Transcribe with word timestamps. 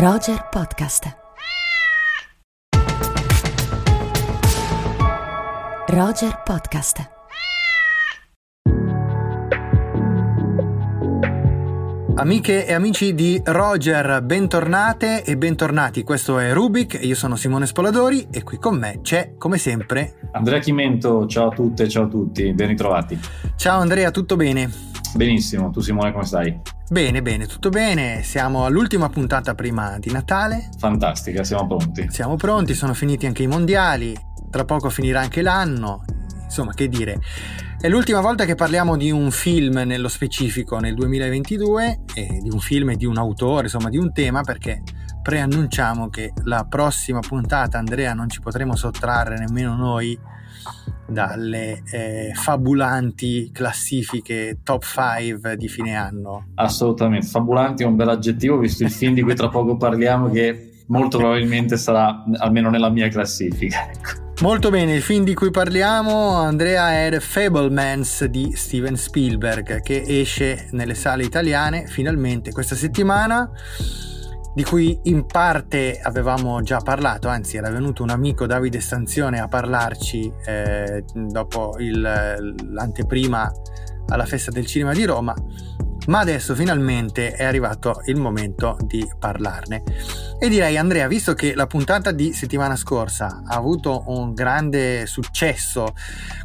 Roger 0.00 0.46
Podcast. 0.48 1.16
Roger 5.88 6.42
Podcast. 6.44 7.10
Amiche 12.14 12.64
e 12.64 12.72
amici 12.74 13.12
di 13.12 13.42
Roger, 13.44 14.22
bentornate 14.22 15.24
e 15.24 15.36
bentornati. 15.36 16.04
Questo 16.04 16.38
è 16.38 16.52
Rubik, 16.52 17.00
io 17.02 17.16
sono 17.16 17.34
Simone 17.34 17.66
Spoladori 17.66 18.28
e 18.30 18.44
qui 18.44 18.58
con 18.58 18.78
me 18.78 19.00
c'è, 19.02 19.34
come 19.36 19.58
sempre, 19.58 20.30
Andrea 20.30 20.60
Chimento. 20.60 21.26
Ciao 21.26 21.48
a 21.48 21.52
tutte, 21.52 21.88
ciao 21.88 22.04
a 22.04 22.08
tutti, 22.08 22.52
ben 22.52 22.68
ritrovati. 22.68 23.18
Ciao 23.56 23.80
Andrea, 23.80 24.12
tutto 24.12 24.36
bene? 24.36 24.70
Benissimo, 25.16 25.70
tu 25.70 25.80
Simone 25.80 26.12
come 26.12 26.24
stai? 26.24 26.76
Bene, 26.90 27.20
bene, 27.20 27.46
tutto 27.46 27.68
bene. 27.68 28.22
Siamo 28.22 28.64
all'ultima 28.64 29.10
puntata 29.10 29.54
prima 29.54 29.98
di 29.98 30.10
Natale. 30.10 30.70
Fantastica, 30.78 31.44
siamo 31.44 31.66
pronti. 31.66 32.06
Siamo 32.10 32.36
pronti, 32.36 32.72
sono 32.72 32.94
finiti 32.94 33.26
anche 33.26 33.42
i 33.42 33.46
mondiali, 33.46 34.16
tra 34.50 34.64
poco 34.64 34.88
finirà 34.88 35.20
anche 35.20 35.42
l'anno. 35.42 36.02
Insomma, 36.44 36.72
che 36.72 36.88
dire. 36.88 37.20
È 37.78 37.88
l'ultima 37.88 38.22
volta 38.22 38.46
che 38.46 38.54
parliamo 38.54 38.96
di 38.96 39.10
un 39.10 39.30
film 39.30 39.82
nello 39.84 40.08
specifico 40.08 40.78
nel 40.78 40.94
2022 40.94 42.00
e 42.14 42.38
di 42.40 42.48
un 42.50 42.58
film 42.58 42.90
e 42.90 42.96
di 42.96 43.04
un 43.04 43.18
autore, 43.18 43.64
insomma, 43.64 43.90
di 43.90 43.98
un 43.98 44.10
tema 44.10 44.40
perché 44.40 44.82
preannunciamo 45.20 46.08
che 46.08 46.32
la 46.44 46.64
prossima 46.66 47.20
puntata, 47.20 47.76
Andrea, 47.76 48.14
non 48.14 48.30
ci 48.30 48.40
potremo 48.40 48.74
sottrarre 48.74 49.38
nemmeno 49.38 49.76
noi 49.76 50.18
dalle 51.08 51.82
eh, 51.90 52.32
fabulanti 52.34 53.50
classifiche 53.52 54.58
top 54.62 54.84
5 54.84 55.56
di 55.56 55.68
fine 55.68 55.96
anno. 55.96 56.48
Assolutamente, 56.54 57.26
fabulanti 57.26 57.82
è 57.82 57.86
un 57.86 57.96
bel 57.96 58.10
aggettivo 58.10 58.58
visto 58.58 58.84
il 58.84 58.90
film 58.90 59.14
di 59.14 59.22
cui 59.22 59.34
tra 59.34 59.48
poco 59.48 59.76
parliamo 59.76 60.28
che 60.30 60.82
molto 60.88 61.18
probabilmente 61.18 61.76
sarà 61.76 62.24
almeno 62.36 62.70
nella 62.70 62.90
mia 62.90 63.08
classifica. 63.08 63.90
Ecco. 63.90 64.26
Molto 64.40 64.70
bene, 64.70 64.94
il 64.94 65.02
film 65.02 65.24
di 65.24 65.34
cui 65.34 65.50
parliamo, 65.50 66.34
Andrea, 66.34 66.92
è 66.92 67.10
The 67.10 67.18
Fablemans 67.18 68.24
di 68.26 68.52
Steven 68.54 68.96
Spielberg 68.96 69.80
che 69.80 70.04
esce 70.06 70.68
nelle 70.72 70.94
sale 70.94 71.24
italiane 71.24 71.86
finalmente 71.88 72.52
questa 72.52 72.76
settimana 72.76 73.50
di 74.58 74.64
cui 74.64 74.98
in 75.04 75.24
parte 75.24 76.00
avevamo 76.02 76.62
già 76.62 76.78
parlato, 76.78 77.28
anzi 77.28 77.56
era 77.56 77.70
venuto 77.70 78.02
un 78.02 78.10
amico 78.10 78.44
Davide 78.44 78.80
Stanzione 78.80 79.38
a 79.38 79.46
parlarci 79.46 80.32
eh, 80.46 81.04
dopo 81.14 81.76
il, 81.78 82.00
l'anteprima 82.00 83.52
alla 84.08 84.24
festa 84.24 84.50
del 84.50 84.66
cinema 84.66 84.92
di 84.92 85.04
Roma, 85.04 85.32
ma 86.08 86.20
adesso 86.20 86.54
finalmente 86.54 87.32
è 87.32 87.44
arrivato 87.44 88.02
il 88.06 88.16
momento 88.16 88.76
di 88.82 89.06
parlarne. 89.18 89.82
E 90.38 90.48
direi 90.48 90.76
Andrea, 90.76 91.06
visto 91.06 91.34
che 91.34 91.54
la 91.54 91.66
puntata 91.66 92.12
di 92.12 92.32
settimana 92.32 92.76
scorsa 92.76 93.42
ha 93.44 93.56
avuto 93.56 94.04
un 94.06 94.32
grande 94.32 95.06
successo, 95.06 95.94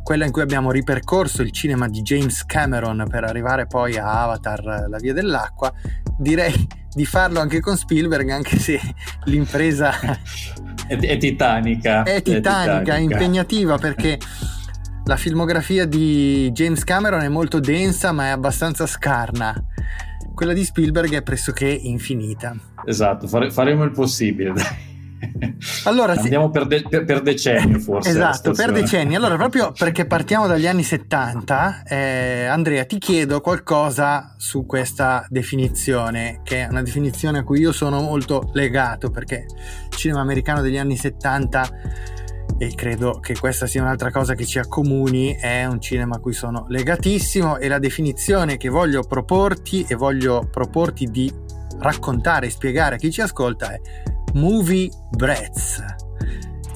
quella 0.04 0.26
in 0.26 0.32
cui 0.32 0.42
abbiamo 0.42 0.72
ripercorso 0.72 1.42
il 1.42 1.52
cinema 1.52 1.88
di 1.88 2.02
James 2.02 2.46
Cameron 2.46 3.06
per 3.10 3.24
arrivare 3.24 3.66
poi 3.68 3.98
a 3.98 4.24
Avatar, 4.24 4.86
la 4.90 4.98
via 4.98 5.14
dell'acqua, 5.14 5.72
direi 6.18 6.68
di 6.94 7.06
farlo 7.06 7.40
anche 7.40 7.60
con 7.60 7.78
Spielberg, 7.78 8.30
anche 8.30 8.60
se 8.60 8.80
l'impresa 9.26 10.00
è, 10.88 10.98
è, 10.98 11.18
titanica. 11.18 12.04
È 12.04 12.22
titanica, 12.22 12.78
è 12.78 12.82
titanica. 12.82 12.98
impegnativa 12.98 13.78
perché 13.78 14.20
la 15.06 15.18
filmografia 15.18 15.86
di 15.86 16.50
James 16.52 16.84
Cameron 16.84 17.22
è 17.22 17.28
molto 17.28 17.60
densa 17.60 18.12
ma 18.12 18.28
è 18.28 18.30
abbastanza 18.30 18.86
scarna. 18.86 19.54
Quella 20.34 20.54
di 20.54 20.64
Spielberg 20.64 21.14
è 21.14 21.22
pressoché 21.22 21.68
infinita. 21.68 22.56
Esatto, 22.86 23.28
fare, 23.28 23.52
faremo 23.52 23.84
il 23.84 23.92
possibile. 23.92 24.54
Allora, 25.86 26.14
Andiamo 26.14 26.50
per, 26.50 26.66
de- 26.66 26.86
per, 26.88 27.06
per, 27.06 27.22
decennio 27.22 27.80
forse. 27.80 28.10
Esatto, 28.10 28.52
per 28.52 28.72
decenni. 28.72 29.16
Allora, 29.16 29.36
proprio 29.36 29.72
perché 29.72 30.06
partiamo 30.06 30.48
dagli 30.48 30.68
anni 30.68 30.84
70, 30.84 31.84
eh, 31.86 32.46
Andrea, 32.46 32.84
ti 32.86 32.98
chiedo 32.98 33.40
qualcosa 33.42 34.36
su 34.38 34.66
questa 34.66 35.26
definizione, 35.30 36.42
che 36.44 36.66
è 36.66 36.68
una 36.70 36.82
definizione 36.82 37.40
a 37.40 37.44
cui 37.44 37.60
io 37.60 37.72
sono 37.72 38.02
molto 38.02 38.50
legato, 38.54 39.12
perché 39.12 39.46
il 39.90 39.96
cinema 39.96 40.22
americano 40.22 40.62
degli 40.62 40.78
anni 40.78 40.98
70 40.98 41.70
e 42.64 42.76
credo 42.76 43.20
che 43.20 43.38
questa 43.38 43.68
sia 43.68 43.82
un'altra 43.82 44.10
cosa 44.10 44.36
che 44.36 44.46
ci 44.46 44.58
accomuni, 44.58 45.36
è 45.36 45.66
un 45.66 45.82
cinema 45.82 46.16
a 46.16 46.20
cui 46.20 46.32
sono 46.32 46.66
legatissimo 46.70 47.58
e 47.58 47.68
la 47.68 47.78
definizione 47.78 48.56
che 48.56 48.70
voglio 48.70 49.04
proporti 49.04 49.86
e 49.86 49.96
voglio 49.96 50.48
proporti 50.50 51.08
di 51.08 51.32
raccontare 51.80 52.48
e 52.48 52.50
spiegare 52.50 52.96
a 52.96 52.98
chi 52.98 53.12
ci 53.12 53.20
ascolta 53.20 53.74
è 53.74 53.82
Movie 54.36 54.90
Brats, 55.10 55.84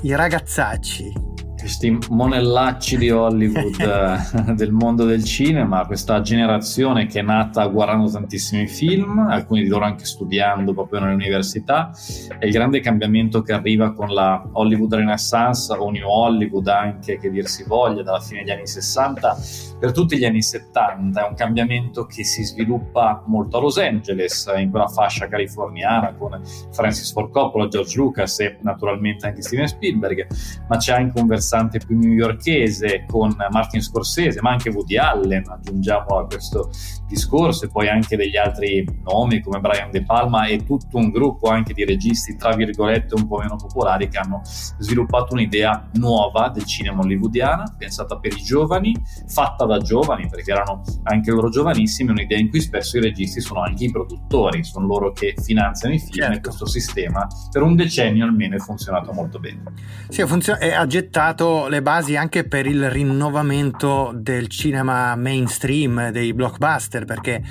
i 0.01 0.13
ragazzacci 0.13 1.26
questi 1.67 1.97
monellacci 2.11 2.95
di 2.95 3.09
Hollywood 3.09 3.75
eh, 4.47 4.53
del 4.53 4.71
mondo 4.71 5.03
del 5.03 5.25
cinema, 5.25 5.85
questa 5.85 6.21
generazione 6.21 7.07
che 7.07 7.19
è 7.19 7.21
nata 7.21 7.67
guardando 7.67 8.09
tantissimi 8.09 8.67
film, 8.67 9.19
alcuni 9.19 9.63
di 9.63 9.67
loro 9.67 9.83
anche 9.83 10.05
studiando 10.05 10.73
proprio 10.73 11.01
nelle 11.01 11.15
università, 11.15 11.91
e 12.39 12.47
il 12.47 12.53
grande 12.53 12.79
cambiamento 12.79 13.41
che 13.41 13.51
arriva 13.51 13.91
con 13.91 14.13
la 14.13 14.47
Hollywood 14.53 14.93
Renaissance 14.93 15.73
o 15.73 15.91
New 15.91 16.07
Hollywood 16.07 16.69
anche, 16.69 17.17
che 17.17 17.29
dir 17.29 17.47
si 17.49 17.65
voglia, 17.65 18.01
dalla 18.01 18.21
fine 18.21 18.43
degli 18.43 18.51
anni 18.51 18.65
60 18.65 19.37
per 19.77 19.91
tutti 19.91 20.17
gli 20.17 20.25
anni 20.25 20.41
70, 20.41 21.21
è 21.23 21.27
un 21.27 21.35
cambiamento 21.35 22.05
che 22.05 22.23
si 22.23 22.43
sviluppa 22.43 23.23
molto 23.25 23.57
a 23.57 23.61
Los 23.61 23.77
Angeles, 23.77 24.51
in 24.57 24.69
quella 24.71 24.87
fascia 24.87 25.27
californiana 25.27 26.13
con 26.13 26.41
Francis 26.71 27.11
Ford 27.11 27.29
Coppola, 27.29 27.67
George 27.67 27.97
Lucas 27.97 28.39
e 28.39 28.57
naturalmente 28.61 29.27
anche 29.27 29.41
Steven 29.41 29.67
Spielberg, 29.67 30.27
ma 30.69 30.77
c'è 30.77 30.93
anche 30.93 31.19
un 31.19 31.27
versante 31.27 31.55
versante 31.57 31.79
più 31.79 31.97
newyorchese 31.97 33.05
con 33.07 33.35
Martin 33.49 33.81
Scorsese, 33.81 34.41
ma 34.41 34.51
anche 34.51 34.69
Woody 34.69 34.97
Allen, 34.97 35.43
aggiungiamo 35.47 36.17
a 36.17 36.25
questo 36.25 36.69
discorso, 37.07 37.65
e 37.65 37.69
poi 37.69 37.89
anche 37.89 38.15
degli 38.15 38.37
altri 38.37 38.85
nomi 39.03 39.41
come 39.41 39.59
Brian 39.59 39.89
De 39.89 40.03
Palma 40.03 40.45
e 40.45 40.63
tutto 40.63 40.97
un 40.97 41.09
gruppo 41.09 41.49
anche 41.49 41.73
di 41.73 41.85
registi, 41.85 42.35
tra 42.35 42.53
virgolette, 42.53 43.15
un 43.15 43.27
po' 43.27 43.37
meno 43.39 43.55
popolari 43.55 44.07
che 44.07 44.17
hanno 44.17 44.41
sviluppato 44.43 45.33
un'idea 45.33 45.89
nuova 45.93 46.49
del 46.49 46.65
cinema 46.65 47.01
hollywoodiana, 47.01 47.75
pensata 47.77 48.17
per 48.17 48.33
i 48.33 48.43
giovani, 48.43 48.93
fatta 49.27 49.65
da 49.65 49.79
giovani, 49.79 50.27
perché 50.29 50.51
erano 50.51 50.83
anche 51.03 51.31
loro 51.31 51.49
giovanissimi, 51.49 52.11
un'idea 52.11 52.37
in 52.37 52.49
cui 52.49 52.61
spesso 52.61 52.97
i 52.97 53.01
registi 53.01 53.41
sono 53.41 53.61
anche 53.61 53.85
i 53.85 53.91
produttori, 53.91 54.63
sono 54.63 54.85
loro 54.85 55.11
che 55.11 55.33
finanziano 55.41 55.95
i 55.95 55.99
film 55.99 56.25
certo. 56.25 56.37
e 56.37 56.41
questo 56.41 56.65
sistema 56.65 57.27
per 57.51 57.61
un 57.61 57.75
decennio 57.75 58.25
almeno 58.25 58.55
è 58.55 58.59
funzionato 58.59 59.13
molto 59.13 59.39
bene. 59.39 59.63
Sì, 60.09 60.25
funzion- 60.25 60.57
ha 60.61 60.85
gettato 60.85 61.46
le 61.69 61.81
basi 61.81 62.15
anche 62.15 62.47
per 62.47 62.65
il 62.65 62.89
rinnovamento 62.89 64.11
del 64.13 64.47
cinema 64.47 65.15
mainstream, 65.15 66.09
dei 66.11 66.33
blockbuster, 66.33 67.05
perché 67.05 67.41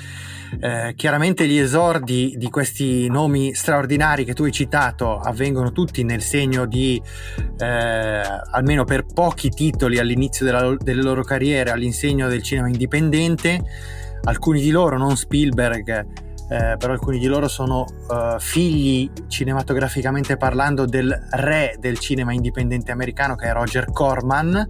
eh, 0.59 0.93
chiaramente 0.95 1.47
gli 1.47 1.57
esordi 1.57 2.35
di 2.37 2.49
questi 2.49 3.09
nomi 3.09 3.53
straordinari 3.53 4.23
che 4.25 4.33
tu 4.33 4.43
hai 4.43 4.51
citato 4.51 5.19
avvengono 5.19 5.71
tutti 5.71 6.03
nel 6.03 6.21
segno 6.21 6.65
di, 6.65 7.01
eh, 7.59 8.21
almeno 8.51 8.83
per 8.83 9.05
pochi 9.05 9.49
titoli 9.49 9.99
all'inizio 9.99 10.45
della, 10.45 10.75
delle 10.77 11.01
loro 11.01 11.23
carriere, 11.23 11.71
all'insegno 11.71 12.27
del 12.27 12.43
cinema 12.43 12.67
indipendente. 12.67 13.61
Alcuni 14.23 14.61
di 14.61 14.71
loro, 14.71 14.97
non 14.97 15.15
Spielberg, 15.15 16.26
eh, 16.49 16.75
però 16.77 16.93
alcuni 16.93 17.19
di 17.19 17.27
loro 17.27 17.47
sono 17.47 17.81
uh, 17.81 18.39
figli 18.39 19.11
cinematograficamente 19.27 20.37
parlando 20.37 20.85
del 20.85 21.27
re 21.31 21.75
del 21.79 21.99
cinema 21.99 22.31
indipendente 22.31 22.91
americano 22.91 23.35
che 23.35 23.47
è 23.47 23.51
Roger 23.51 23.91
Corman 23.91 24.69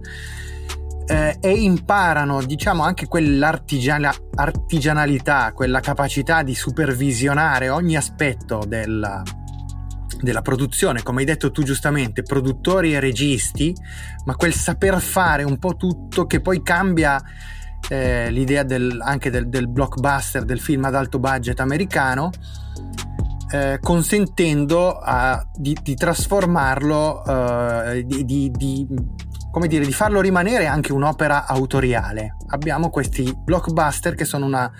eh, 1.08 1.36
e 1.40 1.50
imparano 1.50 2.42
diciamo 2.42 2.82
anche 2.82 3.06
quell'artigianalità, 3.06 5.52
quella 5.54 5.80
capacità 5.80 6.42
di 6.42 6.54
supervisionare 6.54 7.70
ogni 7.70 7.96
aspetto 7.96 8.62
della, 8.66 9.22
della 10.20 10.42
produzione, 10.42 11.02
come 11.02 11.20
hai 11.20 11.26
detto 11.26 11.50
tu 11.50 11.62
giustamente, 11.62 12.22
produttori 12.22 12.94
e 12.94 13.00
registi, 13.00 13.74
ma 14.26 14.36
quel 14.36 14.52
saper 14.52 15.00
fare 15.00 15.44
un 15.44 15.58
po' 15.58 15.76
tutto 15.76 16.26
che 16.26 16.42
poi 16.42 16.62
cambia 16.62 17.18
eh, 17.88 18.30
l'idea 18.30 18.62
del, 18.62 19.00
anche 19.02 19.30
del, 19.30 19.48
del, 19.48 19.68
blockbuster, 19.68 20.44
del 20.44 20.60
film 20.60 20.84
ad 20.84 20.94
alto 20.94 21.18
budget 21.18 21.60
americano, 21.60 22.30
eh, 23.50 23.78
consentendo 23.80 24.98
a, 24.98 25.42
di, 25.54 25.76
di, 25.82 25.94
trasformarlo, 25.94 27.24
eh, 27.24 28.04
di, 28.04 28.24
di, 28.24 28.50
di, 28.50 28.86
come 29.50 29.68
dire, 29.68 29.84
di 29.84 29.92
farlo 29.92 30.20
rimanere 30.20 30.66
anche 30.66 30.92
un'opera 30.92 31.46
autoriale. 31.46 32.36
Abbiamo 32.48 32.90
questi 32.90 33.34
blockbuster 33.36 34.14
che 34.14 34.24
sono 34.24 34.44
una, 34.44 34.70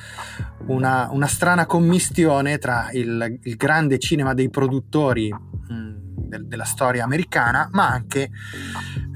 una, 0.67 1.09
una 1.11 1.27
strana 1.27 1.67
commistione 1.67 2.59
tra 2.59 2.91
il, 2.93 3.39
il, 3.43 3.57
grande 3.57 3.99
cinema 3.99 4.35
dei 4.35 4.51
produttori 4.51 5.33
mh, 5.33 5.75
mm, 5.75 5.97
del, 6.29 6.47
della 6.47 6.65
storia 6.65 7.05
americana, 7.05 7.69
ma 7.73 7.89
anche 7.89 8.31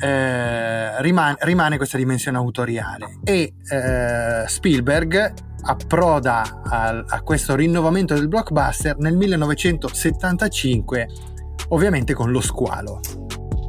eh, 0.03 1.01
rimane, 1.01 1.37
rimane, 1.41 1.77
questa 1.77 1.97
dimensione 1.97 2.37
autoriale. 2.37 3.21
E 3.23 3.55
eh, 3.69 4.45
Spielberg 4.49 5.33
approda 5.65 6.61
a, 6.65 7.05
a 7.07 7.23
questo 7.23 7.55
rinnovamento 7.55 8.15
del 8.15 8.27
blockbuster 8.27 8.99
nel 8.99 9.17
1975, 9.17 11.09
ovviamente 11.69 12.15
con 12.15 12.33
Lo 12.33 12.41
Squalo. 12.41 13.01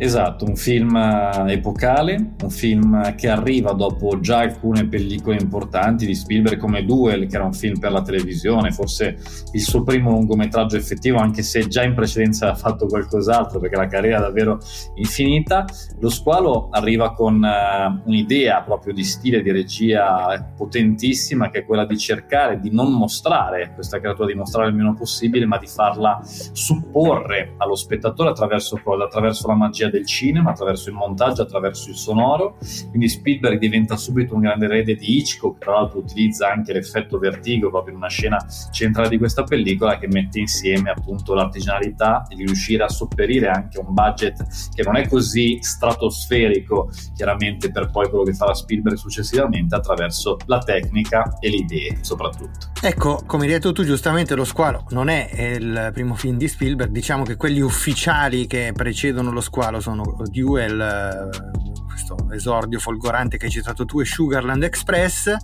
Esatto, 0.04 0.44
un 0.44 0.58
film 0.58 0.94
eh, 0.98 1.54
epocale, 1.54 2.34
un 2.42 2.50
film 2.50 3.16
che 3.16 3.30
arriva 3.30 3.72
dopo 3.72 4.20
già 4.20 4.40
alcune 4.40 4.86
pellicole 4.86 5.38
importanti 5.40 6.06
di 6.06 6.14
Spielberg 6.14 6.60
come 6.60 6.84
Duel, 6.84 7.26
che 7.26 7.38
era 7.38 7.46
un 7.46 7.54
film 7.54 7.80
per 7.80 7.94
la 7.94 8.02
televisione, 8.02 8.72
forse 8.72 9.18
il 9.54 9.62
suo 9.62 9.84
primo 9.84 10.12
lungometraggio 10.12 10.76
effettivo, 10.76 11.20
anche 11.20 11.42
se 11.42 11.70
già 11.70 11.84
in 11.84 11.94
precedenza 11.94 12.52
ha 12.52 12.56
fatto 12.56 12.86
qualcos'altro, 12.86 13.62
perché 13.62 13.78
la 13.78 13.88
carriera 13.88 14.18
è 14.18 14.22
davvero 14.22 14.60
infinita. 14.96 15.64
Lo 16.02 16.10
Squalo 16.10 16.68
arriva 16.72 17.14
con 17.14 17.36
uh, 17.42 18.02
un'idea 18.04 18.62
proprio 18.62 18.94
di 18.94 19.06
stile 19.06 19.42
di 19.42 19.54
regia 19.54 20.52
potentissima, 20.54 21.50
che 21.50 21.60
è 21.60 21.66
quella 21.66 21.86
di 21.86 21.98
cercare 21.98 22.60
di 22.60 22.72
non 22.72 22.92
mostrare 22.92 23.72
questa 23.74 24.02
creatura, 24.02 24.28
di 24.28 24.36
mostrare 24.36 24.68
il 24.68 24.76
meno 24.76 24.96
possibile, 24.96 25.46
ma 25.46 25.58
di 25.58 25.68
farla 25.68 26.20
supporre 26.26 27.54
allo 27.56 27.76
spettatore 27.76 28.32
attraverso? 28.32 28.82
Attraverso 28.84 29.48
la 29.48 29.56
magia 29.56 29.92
del 29.94 30.06
cinema, 30.06 30.52
attraverso 30.52 30.90
il 30.90 30.96
montaggio, 30.96 31.44
attraverso 31.44 31.90
il 31.90 31.96
sonoro. 31.96 32.58
Quindi 32.90 33.08
Spielberg 33.08 33.60
diventa 33.60 33.96
subito 33.96 34.34
un 34.34 34.42
grande 34.42 34.66
erede 34.66 34.96
di 34.96 35.18
Hitchcock, 35.18 35.60
tra 35.60 35.74
l'altro 35.74 36.00
utilizza 36.00 36.52
anche 36.52 36.74
l'effetto 36.74 37.18
vertigo 37.20 37.70
proprio 37.70 37.94
in 37.94 38.00
una 38.00 38.10
scena 38.10 38.38
centrale 38.72 39.10
di 39.10 39.18
questa 39.18 39.44
pellicola 39.44 39.98
che 39.98 40.08
mette 40.08 40.40
insieme 40.40 40.90
appunto 40.90 41.34
l'artigianalità 41.34 42.26
di 42.28 42.36
riuscire 42.36 42.84
a 42.84 42.90
sopperire 42.90 43.50
anche 43.50 43.80
un 43.80 43.94
budget 43.94 44.72
che 44.74 44.84
non 44.84 44.96
è 44.96 45.08
così 45.08 45.60
stratosferico 45.62 46.90
chiaramente 47.16 47.72
per 47.72 47.90
poi 47.90 48.10
quello 48.10 48.24
che 48.24 48.34
farà 48.34 48.54
Spielberg 48.54 48.98
successivamente 48.98 49.76
attraverso 49.76 50.38
la 50.46 50.60
tecnica 50.60 51.38
e 51.40 51.50
le 51.50 51.56
idee 51.58 51.98
soprattutto. 52.02 52.72
Ecco, 52.82 53.22
come 53.26 53.46
hai 53.46 53.52
detto 53.52 53.72
tu 53.72 53.84
giustamente, 53.84 54.36
Lo 54.36 54.44
Squalo 54.44 54.86
non 54.90 55.10
è 55.10 55.30
il 55.58 55.92
primo 55.94 56.16
film 56.16 56.38
di 56.38 56.48
Spielberg, 56.48 56.92
diciamo 56.92 57.24
che 57.24 57.36
quelli 57.36 57.62
ufficiali 57.62 58.48
che 58.48 58.72
precedono 58.76 59.32
Lo 59.32 59.42
Squalo 59.42 59.80
sono 59.84 60.16
Duel, 60.32 60.80
eh, 60.80 61.86
questo 61.86 62.16
esordio 62.32 62.80
folgorante 62.80 63.36
che 63.36 63.48
hai 63.48 63.52
citato 63.52 63.84
tu, 63.84 64.00
e 64.00 64.06
Sugarland 64.06 64.64
Express. 64.64 65.36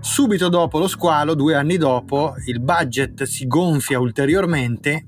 Subito 0.00 0.50
dopo 0.50 0.78
lo 0.78 0.86
squalo, 0.86 1.34
due 1.34 1.54
anni 1.54 1.78
dopo, 1.78 2.34
il 2.46 2.60
budget 2.60 3.22
si 3.22 3.46
gonfia 3.46 3.98
ulteriormente 3.98 5.06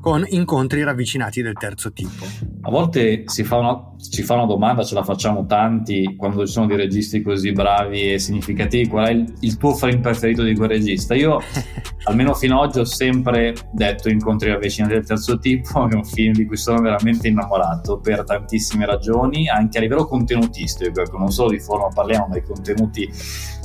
con 0.00 0.24
incontri 0.28 0.84
ravvicinati 0.84 1.42
del 1.42 1.54
terzo 1.54 1.92
tipo. 1.92 2.24
A 2.62 2.70
volte 2.70 3.24
si 3.26 3.42
fa, 3.42 3.56
una, 3.56 3.95
si 3.98 4.22
fa 4.22 4.34
una 4.34 4.46
domanda, 4.46 4.82
ce 4.82 4.94
la 4.94 5.02
facciamo 5.02 5.46
tanti 5.46 6.14
quando 6.16 6.46
ci 6.46 6.52
sono 6.52 6.66
dei 6.66 6.76
registi 6.76 7.22
così 7.22 7.52
bravi 7.52 8.12
e 8.12 8.18
significativi, 8.18 8.88
qual 8.88 9.06
è 9.06 9.10
il, 9.10 9.34
il 9.40 9.56
tuo 9.56 9.74
frame 9.74 10.00
preferito 10.00 10.42
di 10.42 10.54
quel 10.54 10.68
regista? 10.68 11.14
Io, 11.14 11.40
almeno 12.04 12.34
fino 12.34 12.60
ad 12.60 12.68
oggi, 12.68 12.78
ho 12.80 12.84
sempre 12.84 13.54
detto 13.72 14.08
Incontri 14.08 14.50
ravvicinati 14.50 14.94
del 14.94 15.06
terzo 15.06 15.38
tipo, 15.38 15.86
che 15.86 15.94
è 15.94 15.96
un 15.96 16.04
film 16.04 16.32
di 16.32 16.46
cui 16.46 16.56
sono 16.56 16.80
veramente 16.80 17.28
innamorato 17.28 17.98
per 17.98 18.24
tantissime 18.24 18.86
ragioni, 18.86 19.48
anche 19.48 19.78
a 19.78 19.80
livello 19.80 20.06
contenutistico, 20.06 21.00
ecco, 21.00 21.18
non 21.18 21.30
solo 21.30 21.50
di 21.50 21.58
forma 21.58 21.88
parliamo, 21.88 22.26
ma 22.28 22.34
di 22.34 22.42
contenuti 22.42 23.08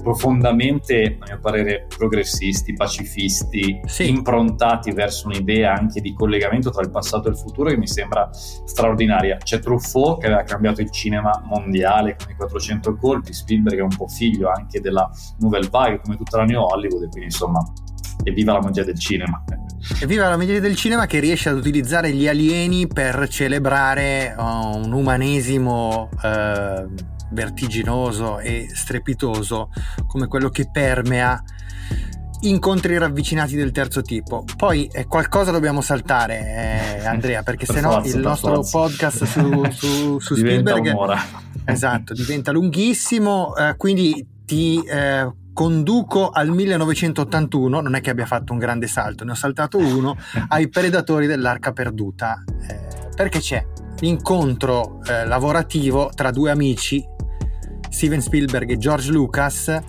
profondamente, 0.01 1.17
a 1.19 1.25
mio 1.27 1.39
parere, 1.39 1.85
progressisti, 1.95 2.73
pacifisti, 2.73 3.79
sì. 3.85 4.09
improntati 4.09 4.91
verso 4.91 5.27
un'idea 5.27 5.73
anche 5.73 6.01
di 6.01 6.13
collegamento 6.13 6.69
tra 6.71 6.81
il 6.81 6.89
passato 6.89 7.27
e 7.27 7.31
il 7.31 7.37
futuro 7.37 7.69
che 7.69 7.77
mi 7.77 7.87
sembra 7.87 8.29
straordinaria. 8.31 9.37
C'è 9.37 9.59
Truffaut 9.59 10.20
che 10.21 10.27
aveva 10.27 10.43
cambiato 10.43 10.81
il 10.81 10.91
cinema 10.91 11.41
mondiale 11.43 12.15
con 12.15 12.31
i 12.31 12.35
400 12.35 12.95
colpi, 12.95 13.33
Spielberg 13.33 13.79
è 13.79 13.83
un 13.83 13.95
po' 13.95 14.07
figlio 14.07 14.49
anche 14.49 14.79
della 14.79 15.09
Nouvelle 15.39 15.67
Vague 15.69 15.99
come 15.99 16.15
tutta 16.15 16.37
la 16.37 16.45
New 16.45 16.61
Hollywood 16.61 17.03
e 17.03 17.07
quindi 17.07 17.25
insomma 17.25 17.61
evviva 18.23 18.53
la 18.53 18.61
magia 18.61 18.83
del 18.83 18.99
cinema. 18.99 19.43
Evviva 19.99 20.29
la 20.29 20.37
magia 20.37 20.59
del 20.59 20.75
cinema 20.75 21.07
che 21.07 21.19
riesce 21.19 21.49
ad 21.49 21.57
utilizzare 21.57 22.11
gli 22.11 22.27
alieni 22.27 22.87
per 22.87 23.27
celebrare 23.27 24.35
uh, 24.37 24.77
un 24.77 24.91
umanesimo 24.93 26.09
uh, 26.11 26.93
vertiginoso 27.31 28.39
e 28.39 28.69
strepitoso 28.71 29.69
come 30.05 30.27
quello 30.27 30.49
che 30.49 30.69
permea 30.69 31.41
incontri 32.41 32.97
ravvicinati 32.97 33.55
del 33.55 33.71
terzo 33.71 34.01
tipo. 34.01 34.45
Poi 34.57 34.87
eh, 34.91 35.05
qualcosa 35.05 35.51
dobbiamo 35.51 35.81
saltare, 35.81 36.99
eh, 36.99 37.05
Andrea, 37.05 37.43
perché 37.43 37.65
per 37.67 37.75
sennò 37.75 37.91
forza, 37.91 38.15
il 38.15 38.21
nostro 38.21 38.63
forza. 38.63 38.79
podcast 38.79 39.23
su, 39.25 39.63
su, 39.71 40.19
su 40.21 40.35
Spielberg 40.35 40.95
esatto, 41.65 42.13
diventa 42.13 42.51
lunghissimo. 42.51 43.55
Eh, 43.55 43.75
quindi 43.77 44.25
ti 44.45 44.81
eh, 44.83 45.31
conduco 45.53 46.29
al 46.29 46.49
1981, 46.49 47.81
non 47.81 47.95
è 47.95 48.01
che 48.01 48.09
abbia 48.09 48.25
fatto 48.25 48.53
un 48.53 48.59
grande 48.59 48.87
salto, 48.87 49.23
ne 49.23 49.31
ho 49.31 49.35
saltato 49.35 49.77
uno, 49.77 50.17
ai 50.49 50.69
Predatori 50.69 51.27
dell'Arca 51.27 51.71
Perduta. 51.71 52.43
Eh, 52.67 53.09
perché 53.15 53.39
c'è 53.39 53.65
l'incontro 53.99 54.99
eh, 55.05 55.25
lavorativo 55.25 56.11
tra 56.15 56.31
due 56.31 56.49
amici 56.49 57.05
Steven 57.91 58.21
Spielberg 58.21 58.71
e 58.71 58.77
George 58.77 59.11
Lucas. 59.11 59.79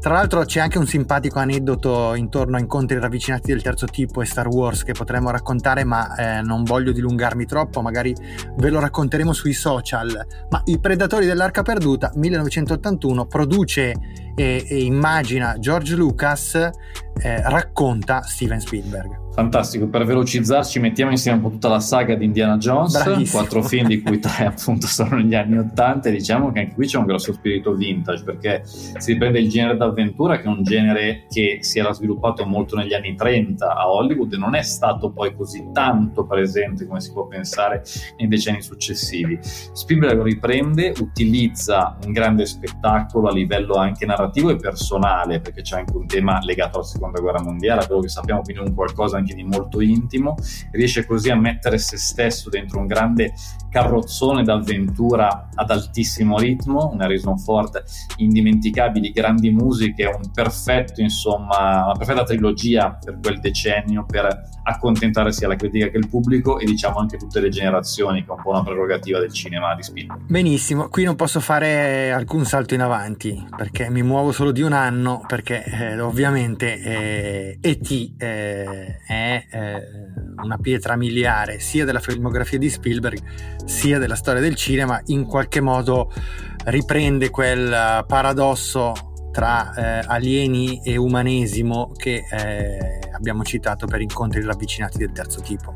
Tra 0.00 0.14
l'altro 0.14 0.44
c'è 0.44 0.58
anche 0.58 0.78
un 0.78 0.86
simpatico 0.86 1.38
aneddoto 1.38 2.14
intorno 2.14 2.56
a 2.56 2.58
incontri 2.58 2.98
ravvicinati 2.98 3.52
del 3.52 3.62
terzo 3.62 3.86
tipo 3.86 4.20
e 4.20 4.26
Star 4.26 4.48
Wars 4.48 4.82
che 4.82 4.94
potremmo 4.94 5.30
raccontare, 5.30 5.84
ma 5.84 6.16
eh, 6.16 6.42
non 6.42 6.64
voglio 6.64 6.90
dilungarmi 6.90 7.46
troppo, 7.46 7.82
magari 7.82 8.12
ve 8.56 8.70
lo 8.70 8.80
racconteremo 8.80 9.32
sui 9.32 9.52
social. 9.52 10.26
Ma 10.50 10.60
I 10.64 10.80
Predatori 10.80 11.26
dell'Arca 11.26 11.62
Perduta 11.62 12.10
1981 12.16 13.26
produce 13.26 13.94
e, 14.34 14.66
e 14.68 14.82
immagina 14.82 15.56
George 15.60 15.94
Lucas, 15.94 16.54
eh, 16.54 17.42
racconta 17.48 18.22
Steven 18.22 18.58
Spielberg. 18.58 19.21
Fantastico, 19.34 19.88
per 19.88 20.04
velocizzarci 20.04 20.78
mettiamo 20.78 21.10
insieme 21.10 21.38
un 21.38 21.44
po' 21.44 21.48
tutta 21.48 21.70
la 21.70 21.80
saga 21.80 22.14
di 22.14 22.26
Indiana 22.26 22.58
Jones, 22.58 23.02
Bravissimo. 23.02 23.40
quattro 23.40 23.62
film 23.62 23.86
di 23.86 24.02
cui 24.02 24.18
tre 24.18 24.44
appunto 24.52 24.86
sono 24.86 25.16
negli 25.16 25.34
anni 25.34 25.56
Ottanta 25.56 26.10
e 26.10 26.12
diciamo 26.12 26.52
che 26.52 26.60
anche 26.60 26.74
qui 26.74 26.86
c'è 26.86 26.98
un 26.98 27.06
grosso 27.06 27.32
spirito 27.32 27.72
vintage 27.72 28.24
perché 28.24 28.60
si 28.64 29.12
riprende 29.12 29.38
il 29.38 29.48
genere 29.48 29.78
d'avventura 29.78 30.36
che 30.36 30.42
è 30.42 30.48
un 30.48 30.62
genere 30.62 31.24
che 31.30 31.60
si 31.62 31.78
era 31.78 31.94
sviluppato 31.94 32.44
molto 32.44 32.76
negli 32.76 32.92
anni 32.92 33.14
30 33.14 33.74
a 33.74 33.90
Hollywood 33.90 34.34
e 34.34 34.36
non 34.36 34.54
è 34.54 34.60
stato 34.60 35.10
poi 35.12 35.34
così 35.34 35.66
tanto 35.72 36.26
presente 36.26 36.86
come 36.86 37.00
si 37.00 37.10
può 37.10 37.26
pensare 37.26 37.82
nei 38.18 38.28
decenni 38.28 38.60
successivi. 38.60 39.38
Spielberg 39.40 40.18
lo 40.18 40.24
riprende, 40.24 40.92
utilizza 40.98 41.96
un 42.04 42.12
grande 42.12 42.44
spettacolo 42.44 43.28
a 43.28 43.32
livello 43.32 43.76
anche 43.76 44.04
narrativo 44.04 44.50
e 44.50 44.56
personale 44.56 45.40
perché 45.40 45.62
c'è 45.62 45.78
anche 45.78 45.96
un 45.96 46.06
tema 46.06 46.38
legato 46.42 46.76
alla 46.76 46.86
seconda 46.86 47.18
guerra 47.18 47.40
mondiale, 47.40 47.80
a 47.80 47.86
quello 47.86 48.02
che 48.02 48.08
sappiamo 48.08 48.42
quindi 48.42 48.62
un 48.62 48.74
qualcosa 48.74 49.20
anche 49.22 49.34
di 49.34 49.44
molto 49.44 49.80
intimo, 49.80 50.36
riesce 50.72 51.06
così 51.06 51.30
a 51.30 51.36
mettere 51.36 51.78
se 51.78 51.96
stesso 51.96 52.50
dentro 52.50 52.78
un 52.78 52.86
grande 52.86 53.32
carrozzone 53.72 54.42
d'avventura 54.42 55.48
ad 55.54 55.70
altissimo 55.70 56.38
ritmo, 56.38 56.90
una 56.92 57.04
Harrison 57.04 57.38
Ford 57.38 57.82
indimenticabili, 58.16 59.12
grandi 59.12 59.50
musiche, 59.50 60.04
un 60.04 60.30
perfetto, 60.30 61.00
insomma, 61.00 61.84
una 61.84 61.94
perfetta 61.96 62.22
trilogia 62.22 62.98
per 63.02 63.18
quel 63.22 63.40
decennio 63.40 64.04
per 64.06 64.50
accontentare 64.64 65.32
sia 65.32 65.48
la 65.48 65.56
critica 65.56 65.88
che 65.88 65.96
il 65.96 66.08
pubblico 66.08 66.58
e 66.58 66.66
diciamo 66.66 66.98
anche 66.98 67.16
tutte 67.16 67.40
le 67.40 67.48
generazioni, 67.48 68.22
che 68.22 68.28
è 68.28 68.34
un 68.34 68.42
po' 68.42 68.50
una 68.50 68.62
prerogativa 68.62 69.18
del 69.18 69.32
cinema 69.32 69.74
di 69.74 69.82
Spielberg. 69.82 70.20
Benissimo, 70.26 70.88
qui 70.88 71.04
non 71.04 71.16
posso 71.16 71.40
fare 71.40 72.12
alcun 72.12 72.44
salto 72.44 72.74
in 72.74 72.82
avanti 72.82 73.42
perché 73.56 73.88
mi 73.88 74.02
muovo 74.02 74.32
solo 74.32 74.52
di 74.52 74.60
un 74.60 74.74
anno 74.74 75.24
perché 75.26 75.64
eh, 75.64 75.98
ovviamente 75.98 76.78
eh, 76.78 77.58
E.T. 77.58 78.12
Eh, 78.18 78.98
è 79.06 79.46
eh, 79.50 79.82
una 80.42 80.58
pietra 80.58 80.94
miliare 80.96 81.58
sia 81.58 81.86
della 81.86 82.00
filmografia 82.00 82.58
di 82.58 82.68
Spielberg 82.68 83.20
sia 83.64 83.98
della 83.98 84.16
storia 84.16 84.40
del 84.40 84.54
cinema, 84.54 85.00
in 85.06 85.24
qualche 85.24 85.60
modo 85.60 86.10
riprende 86.64 87.30
quel 87.30 88.04
paradosso 88.06 88.92
tra 89.32 89.72
eh, 89.74 90.04
alieni 90.06 90.82
e 90.84 90.96
umanesimo 90.96 91.90
che 91.96 92.24
eh, 92.30 93.00
abbiamo 93.12 93.42
citato 93.42 93.86
per 93.86 94.00
incontri 94.00 94.42
ravvicinati 94.42 94.98
del 94.98 95.12
terzo 95.12 95.40
tipo. 95.40 95.74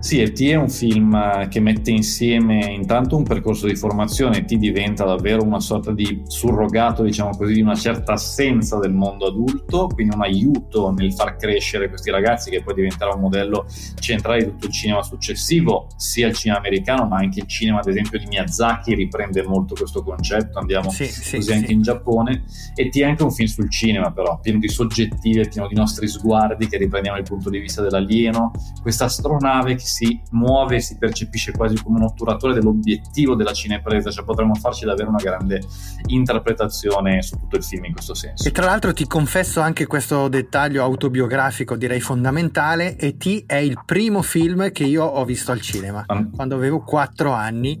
Sì, 0.00 0.18
E.T. 0.22 0.40
è 0.48 0.54
un 0.54 0.70
film 0.70 1.46
che 1.48 1.60
mette 1.60 1.90
insieme 1.90 2.72
intanto 2.72 3.18
un 3.18 3.22
percorso 3.22 3.66
di 3.66 3.76
formazione, 3.76 4.38
E.T. 4.38 4.54
diventa 4.54 5.04
davvero 5.04 5.42
una 5.42 5.60
sorta 5.60 5.92
di 5.92 6.22
surrogato, 6.26 7.02
diciamo 7.02 7.36
così, 7.36 7.52
di 7.52 7.60
una 7.60 7.74
certa 7.74 8.14
assenza 8.14 8.78
del 8.78 8.92
mondo 8.92 9.26
adulto, 9.26 9.88
quindi 9.88 10.14
un 10.14 10.22
aiuto 10.22 10.90
nel 10.90 11.12
far 11.12 11.36
crescere 11.36 11.90
questi 11.90 12.10
ragazzi 12.10 12.48
che 12.48 12.62
poi 12.62 12.72
diventerà 12.72 13.12
un 13.12 13.20
modello 13.20 13.66
centrale 14.00 14.38
di 14.38 14.50
tutto 14.52 14.66
il 14.68 14.72
cinema 14.72 15.02
successivo, 15.02 15.88
sia 15.96 16.28
il 16.28 16.34
cinema 16.34 16.58
americano 16.58 17.06
ma 17.06 17.18
anche 17.18 17.40
il 17.40 17.46
cinema 17.46 17.80
ad 17.80 17.88
esempio 17.88 18.18
di 18.18 18.24
Miyazaki 18.26 18.94
riprende 18.94 19.42
molto 19.42 19.74
questo 19.74 20.02
concetto, 20.02 20.58
andiamo 20.58 20.88
sì, 20.88 21.04
così 21.04 21.42
sì, 21.42 21.52
anche 21.52 21.66
sì. 21.66 21.72
in 21.72 21.82
Giappone. 21.82 22.44
E.T. 22.74 22.98
è 23.00 23.04
anche 23.04 23.22
un 23.22 23.30
film 23.30 23.48
sul 23.48 23.70
cinema 23.70 24.10
però, 24.12 24.38
pieno 24.40 24.60
di 24.60 24.68
soggettive, 24.68 25.46
pieno 25.46 25.68
di 25.68 25.74
nostri 25.74 26.08
sguardi 26.08 26.68
che 26.68 26.78
riprendiamo 26.78 27.18
il 27.18 27.24
punto 27.24 27.50
di 27.50 27.58
vista 27.58 27.82
dell'alieno, 27.82 28.50
questa 28.80 29.04
astronave 29.04 29.74
che 29.74 29.88
si 29.90 30.20
muove 30.30 30.76
e 30.76 30.80
si 30.80 30.96
percepisce 30.96 31.52
quasi 31.52 31.74
come 31.82 31.98
un 31.98 32.04
otturatore 32.04 32.54
dell'obiettivo 32.54 33.34
della 33.34 33.52
cinepresa, 33.52 34.10
cioè 34.10 34.24
potremmo 34.24 34.54
farci 34.54 34.84
davvero 34.84 35.08
una 35.08 35.18
grande 35.18 35.60
interpretazione 36.06 37.22
su 37.22 37.36
tutto 37.36 37.56
il 37.56 37.64
film 37.64 37.84
in 37.86 37.92
questo 37.92 38.14
senso. 38.14 38.46
E 38.46 38.52
tra 38.52 38.66
l'altro 38.66 38.92
ti 38.92 39.06
confesso 39.06 39.60
anche 39.60 39.86
questo 39.86 40.28
dettaglio 40.28 40.82
autobiografico, 40.82 41.76
direi 41.76 42.00
fondamentale, 42.00 42.96
e 42.96 43.16
T 43.16 43.44
è 43.46 43.56
il 43.56 43.80
primo 43.84 44.22
film 44.22 44.70
che 44.70 44.84
io 44.84 45.04
ho 45.04 45.24
visto 45.24 45.50
al 45.50 45.60
cinema, 45.60 46.04
ah. 46.06 46.28
quando 46.32 46.54
avevo 46.54 46.82
4 46.82 47.32
anni, 47.32 47.80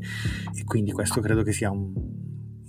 e 0.54 0.64
quindi 0.64 0.90
questo 0.90 1.20
credo 1.20 1.42
che 1.42 1.52
sia 1.52 1.70
un 1.70 2.19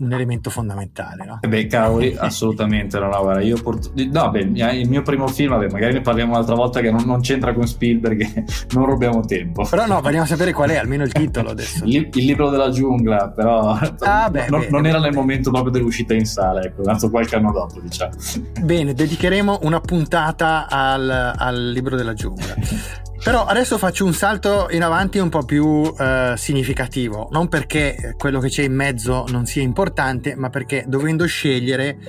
un 0.02 0.12
elemento 0.12 0.50
fondamentale. 0.50 1.26
No? 1.26 1.40
Eh 1.42 1.48
beh, 1.48 1.68
cavoli, 1.68 2.16
assolutamente. 2.18 3.00
No, 3.00 3.08
no, 3.08 3.22
guarda, 3.22 3.42
io 3.42 3.62
port- 3.62 3.94
no, 3.94 4.30
beh, 4.30 4.40
il 4.40 4.90
mio 4.90 5.02
primo 5.02 5.28
film, 5.28 5.52
vabbè, 5.52 5.70
magari 5.70 5.94
ne 5.94 6.02
parliamo 6.02 6.34
un'altra 6.34 6.56
volta 6.56 6.82
che 6.82 6.92
non, 6.92 7.04
non 7.06 7.22
c'entra 7.22 7.54
con 7.54 7.68
Spielberg, 7.68 8.44
non 8.74 8.86
rubiamo 8.86 9.22
tempo. 9.22 9.66
Però 9.70 9.86
no, 9.86 10.02
vogliamo 10.02 10.26
sapere 10.26 10.54
qual 10.54 10.70
è, 10.70 10.78
almeno 10.78 11.04
il 11.04 11.12
titolo 11.12 11.50
adesso. 11.52 11.84
il, 11.86 12.10
il 12.12 12.26
libro 12.26 12.50
della 12.50 12.70
giungla, 12.70 13.30
però 13.30 13.78
ah, 14.00 14.30
beh, 14.30 14.48
non, 14.50 14.62
beh, 14.62 14.70
non 14.70 14.86
era 14.86 15.00
nel 15.00 15.14
momento 15.14 15.52
proprio 15.52 15.72
dell'uscita 15.72 16.14
in 16.14 16.26
sala, 16.26 16.62
ecco, 16.62 16.82
nato 16.84 17.10
qualche 17.10 17.36
anno 17.36 17.52
dopo, 17.52 17.80
diciamo. 17.80 18.14
Bene, 18.62 18.94
dedicheremo 18.94 19.60
una 19.64 19.80
puntata 19.80 20.68
al, 20.68 21.34
al 21.38 21.72
libro 21.72 21.96
della 21.96 22.14
giungla. 22.14 22.56
Però 23.24 23.46
adesso 23.46 23.78
faccio 23.78 24.04
un 24.04 24.14
salto 24.14 24.68
in 24.72 24.82
avanti 24.82 25.20
un 25.20 25.30
po' 25.30 25.44
più 25.44 25.94
eh, 25.96 26.34
significativo, 26.38 27.30
non 27.32 27.50
perché 27.50 28.16
quello 28.18 28.40
che 28.40 28.50
c'è 28.50 28.64
in 28.64 28.74
mezzo 28.74 29.26
non 29.30 29.46
sia 29.46 29.62
importante, 29.62 30.36
ma 30.36 30.50
perché 30.50 30.86
dovendo 30.88 31.28
scegliere 31.28 32.00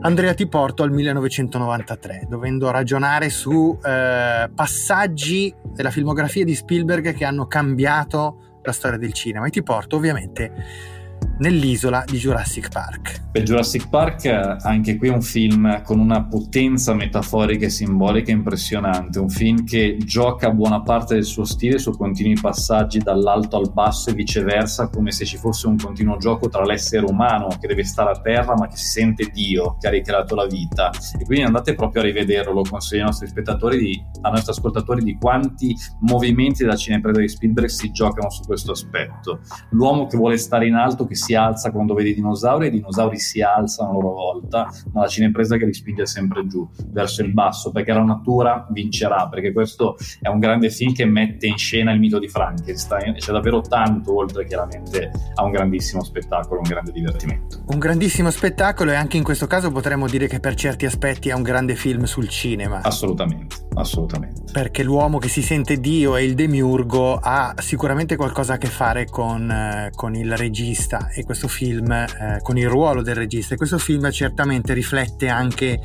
Andrea 0.00 0.34
ti 0.34 0.48
porto 0.48 0.82
al 0.82 0.90
1993, 0.90 2.26
dovendo 2.28 2.72
ragionare 2.72 3.30
su 3.30 3.78
eh, 3.80 4.50
passaggi 4.52 5.54
della 5.62 5.90
filmografia 5.90 6.44
di 6.44 6.56
Spielberg 6.56 7.14
che 7.14 7.24
hanno 7.24 7.46
cambiato 7.46 8.58
la 8.62 8.72
storia 8.72 8.98
del 8.98 9.12
cinema. 9.12 9.46
E 9.46 9.50
ti 9.50 9.62
porto 9.62 9.94
ovviamente 9.94 10.97
nell'isola 11.38 12.04
di 12.06 12.16
Jurassic 12.16 12.68
Park. 12.70 13.26
Per 13.30 13.42
Jurassic 13.42 13.88
Park 13.88 14.26
anche 14.62 14.96
qui 14.96 15.08
è 15.08 15.12
un 15.12 15.22
film 15.22 15.82
con 15.82 16.00
una 16.00 16.24
potenza 16.24 16.94
metaforica 16.94 17.66
e 17.66 17.70
simbolica 17.70 18.32
impressionante, 18.32 19.18
un 19.18 19.28
film 19.28 19.64
che 19.64 19.96
gioca 19.98 20.50
buona 20.50 20.82
parte 20.82 21.14
del 21.14 21.24
suo 21.24 21.44
stile 21.44 21.78
su 21.78 21.96
continui 21.96 22.38
passaggi 22.40 22.98
dall'alto 22.98 23.56
al 23.56 23.72
basso 23.72 24.10
e 24.10 24.14
viceversa, 24.14 24.88
come 24.88 25.12
se 25.12 25.24
ci 25.24 25.36
fosse 25.36 25.66
un 25.66 25.76
continuo 25.76 26.16
gioco 26.16 26.48
tra 26.48 26.64
l'essere 26.64 27.06
umano 27.06 27.48
che 27.60 27.66
deve 27.66 27.84
stare 27.84 28.10
a 28.10 28.20
terra 28.20 28.54
ma 28.56 28.66
che 28.66 28.76
si 28.76 28.86
sente 28.86 29.30
Dio 29.32 29.76
che 29.78 29.86
ha 29.86 29.90
ricreato 29.90 30.34
la 30.34 30.46
vita. 30.46 30.90
E 31.18 31.24
quindi 31.24 31.44
andate 31.44 31.74
proprio 31.74 32.02
a 32.02 32.06
rivederlo, 32.06 32.52
lo 32.52 32.64
consiglio 32.68 33.02
ai 33.02 33.08
nostri 33.08 33.28
spettatori, 33.28 33.78
di, 33.78 34.02
ai 34.22 34.32
nostri 34.32 34.52
ascoltatori 34.52 35.02
di 35.02 35.16
quanti 35.16 35.76
movimenti 36.00 36.64
della 36.64 36.76
cinepresa 36.76 37.20
di 37.20 37.28
Spielberg 37.28 37.68
si 37.68 37.90
giocano 37.92 38.30
su 38.30 38.42
questo 38.42 38.72
aspetto. 38.72 39.40
L'uomo 39.70 40.06
che 40.06 40.16
vuole 40.16 40.38
stare 40.38 40.66
in 40.66 40.74
alto, 40.74 41.06
che 41.06 41.14
si 41.14 41.27
alza 41.34 41.70
quando 41.70 41.94
vede 41.94 42.10
i 42.10 42.14
dinosauri 42.14 42.66
e 42.66 42.68
i 42.68 42.72
dinosauri 42.72 43.18
si 43.18 43.42
alzano 43.42 43.90
a 43.90 43.92
loro 43.92 44.12
volta, 44.12 44.70
ma 44.92 45.02
la 45.02 45.08
cinepresa 45.08 45.56
che 45.56 45.66
li 45.66 45.72
spinge 45.72 46.06
sempre 46.06 46.46
giù, 46.46 46.68
verso 46.88 47.22
il 47.22 47.32
basso, 47.32 47.70
perché 47.70 47.92
la 47.92 48.02
natura 48.02 48.66
vincerà, 48.70 49.28
perché 49.28 49.52
questo 49.52 49.96
è 50.20 50.28
un 50.28 50.38
grande 50.38 50.70
film 50.70 50.92
che 50.92 51.04
mette 51.04 51.46
in 51.46 51.56
scena 51.56 51.92
il 51.92 51.98
mito 51.98 52.18
di 52.18 52.28
Frankenstein, 52.28 53.14
c'è 53.14 53.32
davvero 53.32 53.60
tanto, 53.60 54.16
oltre 54.16 54.46
chiaramente 54.46 55.10
a 55.34 55.44
un 55.44 55.50
grandissimo 55.50 56.02
spettacolo, 56.02 56.60
un 56.60 56.68
grande 56.68 56.92
divertimento. 56.92 57.62
Un 57.66 57.78
grandissimo 57.78 58.30
spettacolo 58.30 58.92
e 58.92 58.94
anche 58.94 59.16
in 59.16 59.22
questo 59.22 59.46
caso 59.46 59.70
potremmo 59.70 60.06
dire 60.06 60.26
che 60.26 60.40
per 60.40 60.54
certi 60.54 60.86
aspetti 60.86 61.28
è 61.28 61.34
un 61.34 61.42
grande 61.42 61.74
film 61.74 62.04
sul 62.04 62.28
cinema. 62.28 62.80
Assolutamente, 62.82 63.56
assolutamente. 63.74 64.42
Perché 64.52 64.82
l'uomo 64.82 65.18
che 65.18 65.28
si 65.28 65.42
sente 65.42 65.78
Dio 65.78 66.16
e 66.16 66.24
il 66.24 66.34
demiurgo 66.34 67.18
ha 67.22 67.54
sicuramente 67.58 68.16
qualcosa 68.16 68.54
a 68.54 68.56
che 68.58 68.68
fare 68.68 69.06
con, 69.06 69.50
eh, 69.50 69.90
con 69.94 70.14
il 70.14 70.36
regista 70.36 71.08
e 71.18 71.24
questo 71.24 71.48
film, 71.48 71.90
eh, 71.90 72.38
con 72.42 72.56
il 72.56 72.68
ruolo 72.68 73.02
del 73.02 73.16
regista, 73.16 73.54
e 73.54 73.56
questo 73.56 73.78
film 73.78 74.08
certamente 74.12 74.72
riflette 74.72 75.28
anche 75.28 75.80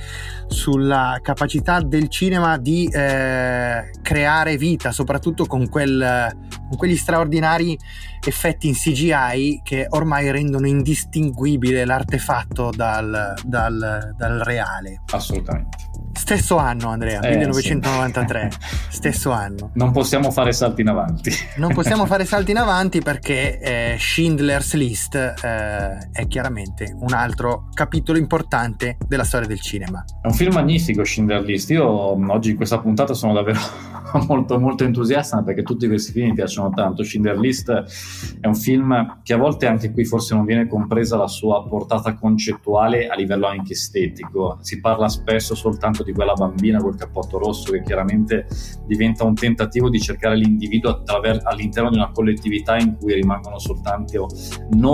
sulla 0.45 1.17
capacità 1.23 1.81
del 1.81 2.07
cinema 2.07 2.57
di 2.57 2.85
eh, 2.85 3.89
creare 4.03 4.57
vita, 4.57 4.91
soprattutto 4.91 5.47
con, 5.47 5.67
quel, 5.69 6.37
con 6.69 6.77
quegli 6.77 6.95
straordinari 6.95 7.75
effetti 8.23 8.67
in 8.67 8.75
CGI 8.75 9.61
che 9.63 9.87
ormai 9.89 10.29
rendono 10.29 10.67
indistinguibile 10.67 11.83
l'artefatto 11.83 12.69
dal, 12.69 13.33
dal, 13.43 14.13
dal 14.15 14.39
reale. 14.39 15.01
Assolutamente. 15.11 15.93
Stesso 16.13 16.57
anno, 16.57 16.89
Andrea, 16.89 17.19
eh, 17.21 17.29
1993. 17.35 18.49
Sì. 18.51 18.57
Stesso 18.95 19.31
anno. 19.31 19.71
Non 19.73 19.91
possiamo 19.91 20.31
fare 20.31 20.53
salti 20.53 20.81
in 20.81 20.89
avanti. 20.89 21.31
non 21.57 21.73
possiamo 21.73 22.05
fare 22.07 22.25
salti 22.25 22.51
in 22.51 22.57
avanti 22.57 23.01
perché 23.01 23.59
eh, 23.59 23.97
Schindler's 23.99 24.73
List 24.75 25.22
eh, 25.25 26.09
è 26.11 26.27
chiaramente 26.27 26.95
un 26.99 27.13
altro 27.13 27.69
capitolo 27.73 28.17
importante 28.17 28.97
della 29.07 29.23
storia 29.23 29.47
del 29.47 29.59
cinema. 29.59 30.03
È 30.21 30.27
un 30.27 30.33
film 30.33 30.53
magnifico, 30.53 31.03
Schindler's 31.03 31.45
List. 31.45 31.69
Io 31.71 31.87
oggi 31.87 32.51
in 32.51 32.55
questa 32.55 32.79
puntata 32.79 33.13
sono 33.13 33.33
davvero 33.33 33.59
molto, 34.27 34.59
molto 34.59 34.83
entusiasta 34.83 35.41
perché 35.43 35.63
tutti 35.63 35.87
questi 35.87 36.11
film 36.11 36.29
mi 36.29 36.33
piacciono 36.33 36.69
tanto. 36.69 37.03
Schindler's 37.03 37.39
List 37.39 38.39
è 38.39 38.47
un 38.47 38.55
film 38.55 39.19
che 39.23 39.33
a 39.33 39.37
volte 39.37 39.67
anche 39.67 39.91
qui 39.91 40.05
forse 40.05 40.35
non 40.35 40.45
viene 40.45 40.67
compresa 40.67 41.17
la 41.17 41.27
sua 41.27 41.65
portata 41.67 42.13
concettuale 42.15 43.07
a 43.07 43.15
livello 43.15 43.47
anche 43.47 43.73
estetico. 43.73 44.57
Si 44.61 44.79
parla 44.79 45.09
spesso 45.09 45.55
soltanto 45.55 46.03
di 46.03 46.13
quella 46.13 46.33
bambina 46.33 46.79
col 46.79 46.95
cappotto 46.95 47.37
rosso 47.37 47.71
che 47.71 47.81
chiaramente 47.81 48.47
diventa 48.85 49.23
un 49.23 49.35
tentativo 49.35 49.89
di 49.89 49.99
cercare 49.99 50.35
l'individuo 50.35 50.91
attraver- 50.91 51.45
all'interno 51.45 51.89
di 51.89 51.97
una 51.97 52.11
collettività 52.11 52.77
in 52.77 52.95
cui 52.97 53.13
rimangono 53.13 53.59
soltanto 53.59 54.27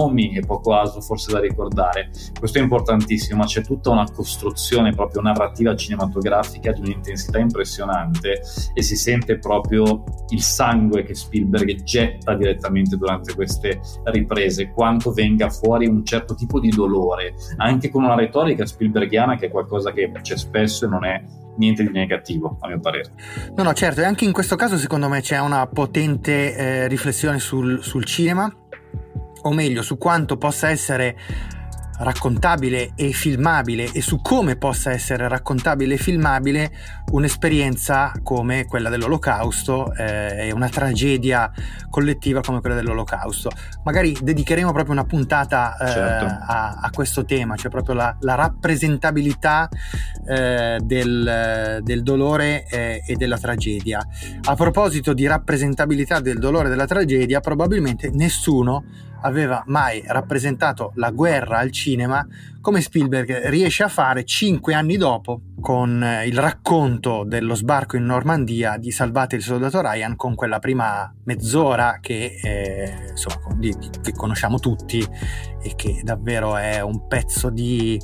nomi 0.09 0.35
e 0.35 0.41
poco 0.41 0.73
altro 0.73 1.01
forse 1.01 1.31
da 1.31 1.39
ricordare. 1.39 2.09
Questo 2.37 2.57
è 2.57 2.61
importantissimo, 2.61 3.39
ma 3.39 3.45
c'è 3.45 3.61
tutta 3.61 3.91
una 3.91 4.09
costruzione 4.11 4.93
proprio 4.93 5.21
narrativa 5.21 5.75
cinematografica 5.75 6.71
di 6.71 6.81
un'intensità 6.81 7.39
impressionante 7.39 8.41
e 8.73 8.81
si 8.81 8.95
sente 8.95 9.37
proprio 9.37 10.03
il 10.29 10.41
sangue 10.41 11.03
che 11.03 11.13
Spielberg 11.13 11.83
getta 11.83 12.35
direttamente 12.35 12.97
durante 12.97 13.33
queste 13.33 13.79
riprese, 14.05 14.71
quanto 14.71 15.11
venga 15.11 15.49
fuori 15.49 15.87
un 15.87 16.03
certo 16.03 16.35
tipo 16.35 16.59
di 16.59 16.69
dolore, 16.69 17.35
anche 17.57 17.89
con 17.89 18.03
una 18.03 18.15
retorica 18.15 18.65
spielbergiana 18.65 19.35
che 19.35 19.47
è 19.47 19.49
qualcosa 19.49 19.91
che 19.91 20.11
c'è 20.21 20.37
spesso 20.37 20.85
e 20.85 20.87
non 20.89 21.05
è 21.05 21.23
niente 21.57 21.83
di 21.83 21.91
negativo, 21.91 22.57
a 22.61 22.67
mio 22.67 22.79
parere. 22.79 23.11
No, 23.55 23.63
no, 23.63 23.73
certo, 23.73 24.01
e 24.01 24.05
anche 24.05 24.25
in 24.25 24.31
questo 24.31 24.55
caso 24.55 24.77
secondo 24.77 25.09
me 25.09 25.21
c'è 25.21 25.39
una 25.39 25.67
potente 25.67 26.55
eh, 26.55 26.87
riflessione 26.87 27.39
sul, 27.39 27.83
sul 27.83 28.05
cinema, 28.05 28.51
o 29.41 29.51
meglio, 29.51 29.81
su 29.81 29.97
quanto 29.97 30.37
possa 30.37 30.69
essere 30.69 31.15
raccontabile 31.99 32.91
e 32.95 33.11
filmabile 33.11 33.91
e 33.91 34.01
su 34.01 34.21
come 34.21 34.55
possa 34.55 34.91
essere 34.91 35.27
raccontabile 35.27 35.95
e 35.95 35.97
filmabile 35.97 36.71
un'esperienza 37.11 38.13
come 38.23 38.65
quella 38.65 38.89
dell'olocausto 38.89 39.93
eh, 39.93 40.47
e 40.47 40.51
una 40.51 40.69
tragedia 40.69 41.51
collettiva 41.89 42.41
come 42.41 42.61
quella 42.61 42.75
dell'olocausto. 42.75 43.49
Magari 43.83 44.15
dedicheremo 44.19 44.71
proprio 44.71 44.93
una 44.93 45.03
puntata 45.03 45.75
eh, 45.77 45.87
certo. 45.87 46.25
a, 46.25 46.79
a, 46.81 46.89
questo 46.91 47.25
tema, 47.25 47.55
cioè 47.55 47.69
proprio 47.69 47.95
la, 47.95 48.15
la 48.21 48.35
rappresentabilità 48.35 49.67
eh, 50.25 50.79
del, 50.81 51.79
del, 51.81 52.03
dolore 52.03 52.65
eh, 52.69 53.03
e 53.05 53.15
della 53.15 53.37
tragedia. 53.37 54.05
A 54.45 54.55
proposito 54.55 55.13
di 55.13 55.27
rappresentabilità 55.27 56.21
del 56.21 56.39
dolore 56.39 56.67
e 56.67 56.69
della 56.69 56.87
tragedia, 56.87 57.41
probabilmente 57.41 58.09
nessuno 58.09 59.07
aveva 59.21 59.63
mai 59.67 60.03
rappresentato 60.05 60.91
la 60.95 61.11
guerra 61.11 61.59
al 61.59 61.71
cinema 61.71 62.25
come 62.61 62.81
Spielberg 62.81 63.47
riesce 63.47 63.83
a 63.83 63.87
fare 63.87 64.25
cinque 64.25 64.73
anni 64.73 64.97
dopo 64.97 65.41
con 65.61 66.03
eh, 66.03 66.27
il 66.27 66.37
racconto 66.37 67.23
dello 67.23 67.55
sbarco 67.55 67.95
in 67.95 68.05
Normandia 68.05 68.77
di 68.77 68.91
Salvate 68.91 69.37
il 69.37 69.41
soldato 69.41 69.81
Ryan 69.81 70.15
con 70.15 70.35
quella 70.35 70.59
prima 70.59 71.11
mezz'ora 71.23 71.99
che, 72.01 72.37
eh, 72.41 73.09
insomma, 73.11 73.53
di, 73.55 73.73
che 74.01 74.11
conosciamo 74.11 74.59
tutti 74.59 75.05
e 75.61 75.73
che 75.75 76.01
davvero 76.03 76.57
è 76.57 76.81
un 76.81 77.07
pezzo 77.07 77.49
di 77.49 77.99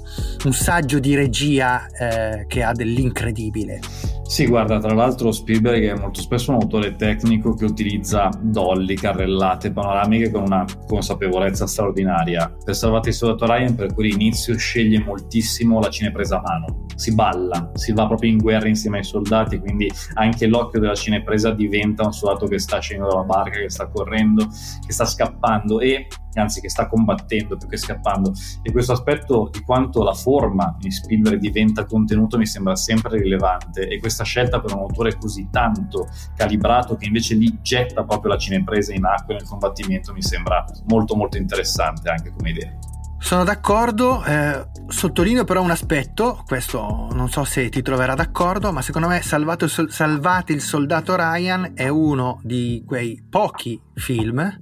un 0.46 0.54
saggio 0.54 1.00
di 1.00 1.16
regia 1.16 1.88
eh, 1.88 2.46
che 2.48 2.64
ha 2.64 2.72
dell'incredibile. 2.72 3.80
Sì, 4.28 4.48
guarda, 4.48 4.80
tra 4.80 4.94
l'altro 4.96 5.32
Spielberg 5.32 5.88
è 5.88 6.00
molto 6.00 6.20
spesso 6.20 6.52
un 6.52 6.58
autore 6.60 6.96
tecnico 6.96 7.54
che 7.54 7.64
utilizza 7.64 8.32
dolly, 8.42 8.96
carrellate, 8.96 9.72
panoramiche 9.72 10.32
con 10.32 10.42
una 10.42 10.66
consapevolezza 10.88 11.68
straordinaria. 11.68 12.52
Per 12.64 12.76
Salvate 12.76 13.10
il 13.10 13.16
soldato 13.16 13.46
Ryan, 13.46 13.76
per 13.76 13.94
cui 13.94 14.10
l'inizio 14.10 14.58
sceglie 14.58 15.00
moltissimo 15.00 15.80
la 15.80 15.90
cinepresa 15.90 16.38
a 16.38 16.42
mano. 16.42 16.86
Si 16.96 17.14
balla, 17.14 17.70
si 17.76 17.94
va 17.94 18.08
proprio 18.08 18.32
in 18.32 18.40
guerra 18.40 18.68
insieme 18.68 18.98
ai 18.98 19.04
soldati, 19.04 19.60
quindi 19.60 19.90
anche 20.16 20.48
l'occhio 20.48 20.80
della 20.80 20.96
cinepresa 20.96 21.52
diventa 21.52 22.04
un 22.04 22.12
soldato 22.12 22.48
che 22.48 22.58
sta 22.58 22.80
scendendo 22.80 23.14
dalla 23.14 23.26
barca, 23.26 23.60
che 23.60 23.70
sta 23.70 23.88
correndo, 23.88 24.48
che 24.86 24.92
sta 24.92 25.06
scappando 25.06 25.80
e 25.80 26.08
anzi 26.40 26.62
che 26.62 26.70
sta 26.70 26.88
combattendo 26.88 27.58
più 27.58 27.68
che 27.68 27.78
scappando. 27.78 28.34
E 28.62 28.72
questo 28.72 28.94
aspetto 28.94 29.50
di 29.52 29.62
quanto 29.62 30.04
la 30.04 30.14
forma 30.14 30.78
in 30.82 30.92
Spielberg 30.92 31.40
diventa 31.40 31.86
contenuto 31.86 32.38
mi 32.38 32.46
sembra 32.46 32.76
sempre 32.76 33.20
rilevante 33.20 33.88
e 33.88 34.00
questa 34.00 34.24
scelta 34.24 34.60
per 34.60 34.74
un 34.74 34.82
autore 34.82 35.18
così 35.18 35.48
tanto 35.52 36.08
calibrato 36.36 36.96
che 36.96 37.06
invece 37.06 37.36
lì 37.36 37.60
getta 37.62 38.04
proprio 38.04 38.32
la 38.32 38.38
cinepresa 38.38 38.94
in 38.94 39.06
acqua 39.06 39.36
nel 39.36 39.44
combattimento 39.44 40.14
mi 40.14 40.22
sembra 40.22 40.66
molto 40.88 41.16
molto 41.16 41.38
interessante 41.38 42.10
anche 42.10 42.32
come 42.32 42.50
idea. 42.50 42.95
Sono 43.18 43.44
d'accordo, 43.44 44.24
eh, 44.24 44.68
sottolineo 44.88 45.46
però 45.46 45.62
un 45.62 45.72
aspetto, 45.72 46.44
questo 46.46 47.08
non 47.12 47.28
so 47.30 47.44
se 47.44 47.70
ti 47.70 47.82
troverà 47.82 48.14
d'accordo, 48.14 48.72
ma 48.72 48.82
secondo 48.84 49.08
me 49.08 49.22
Salvate, 49.22 49.68
Salvate 49.68 50.54
il 50.54 50.62
soldato 50.62 51.16
Ryan 51.16 51.72
è 51.74 51.88
uno 51.88 52.40
di 52.44 52.84
quei 52.86 53.26
pochi 53.28 53.82
film 53.96 54.58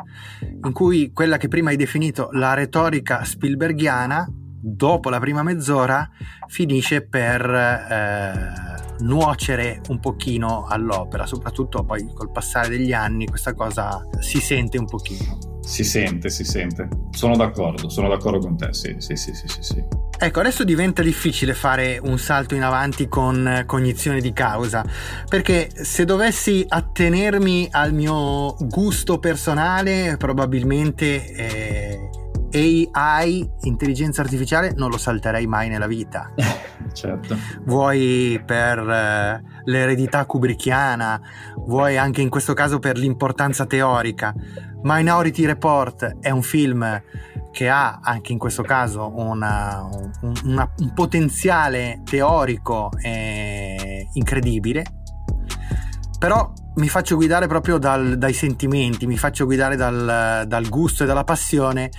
in 0.63 0.71
cui 0.71 1.11
quella 1.11 1.37
che 1.37 1.49
prima 1.49 1.71
hai 1.71 1.75
definito 1.75 2.29
la 2.31 2.53
retorica 2.53 3.25
Spielbergiana, 3.25 4.25
dopo 4.29 5.09
la 5.09 5.19
prima 5.19 5.43
mezz'ora, 5.43 6.09
finisce 6.47 7.01
per 7.01 7.45
eh, 7.45 8.53
nuocere 8.99 9.81
un 9.89 9.99
pochino 9.99 10.65
all'opera, 10.67 11.25
soprattutto 11.25 11.83
poi 11.83 12.09
col 12.13 12.31
passare 12.31 12.69
degli 12.69 12.93
anni 12.93 13.27
questa 13.27 13.53
cosa 13.53 14.07
si 14.19 14.39
sente 14.39 14.77
un 14.77 14.85
pochino. 14.85 15.52
Si 15.63 15.83
sente, 15.83 16.29
si 16.29 16.43
sente. 16.43 16.87
Sono 17.11 17.35
d'accordo, 17.35 17.89
sono 17.89 18.09
d'accordo 18.09 18.39
con 18.39 18.57
te, 18.57 18.73
sì, 18.73 18.95
sì, 18.99 19.15
sì, 19.15 19.31
sì, 19.33 19.47
sì. 19.59 19.83
Ecco, 20.15 20.39
adesso 20.39 20.63
diventa 20.63 21.01
difficile 21.01 21.53
fare 21.53 21.99
un 22.01 22.17
salto 22.17 22.55
in 22.55 22.63
avanti 22.63 23.07
con 23.07 23.63
cognizione 23.65 24.21
di 24.21 24.31
causa, 24.31 24.85
perché 25.27 25.69
se 25.73 26.05
dovessi 26.05 26.63
attenermi 26.67 27.67
al 27.71 27.93
mio 27.93 28.55
gusto 28.59 29.19
personale, 29.19 30.15
probabilmente 30.17 31.33
eh, 31.33 31.92
AI, 32.53 33.49
intelligenza 33.61 34.21
artificiale, 34.21 34.73
non 34.75 34.89
lo 34.89 34.97
salterei 34.97 35.47
mai 35.47 35.69
nella 35.69 35.87
vita. 35.87 36.31
certo. 36.93 37.37
Vuoi 37.65 38.41
per 38.45 38.79
eh, 38.79 39.43
l'eredità 39.65 40.25
kubrickiana, 40.25 41.19
vuoi 41.65 41.97
anche 41.97 42.21
in 42.21 42.29
questo 42.29 42.53
caso 42.53 42.79
per 42.79 42.97
l'importanza 42.97 43.65
teorica 43.65 44.33
Minority 44.83 45.45
Report 45.45 46.17
è 46.19 46.29
un 46.29 46.41
film 46.41 47.01
che 47.51 47.69
ha 47.69 47.99
anche 48.01 48.33
in 48.33 48.37
questo 48.37 48.63
caso 48.63 49.13
una, 49.15 49.87
un, 50.21 50.33
una, 50.43 50.69
un, 50.79 50.93
potenziale 50.93 52.01
teorico 52.03 52.89
incredibile, 54.13 54.83
però 56.23 56.49
mi 56.75 56.87
faccio 56.87 57.17
guidare 57.17 57.47
proprio 57.47 57.77
dal, 57.77 58.17
dai 58.17 58.31
sentimenti, 58.31 59.07
mi 59.07 59.17
faccio 59.17 59.43
guidare 59.43 59.75
dal, 59.75 60.45
dal 60.47 60.69
gusto 60.69 61.03
e 61.03 61.05
dalla 61.05 61.25
passione. 61.25 61.89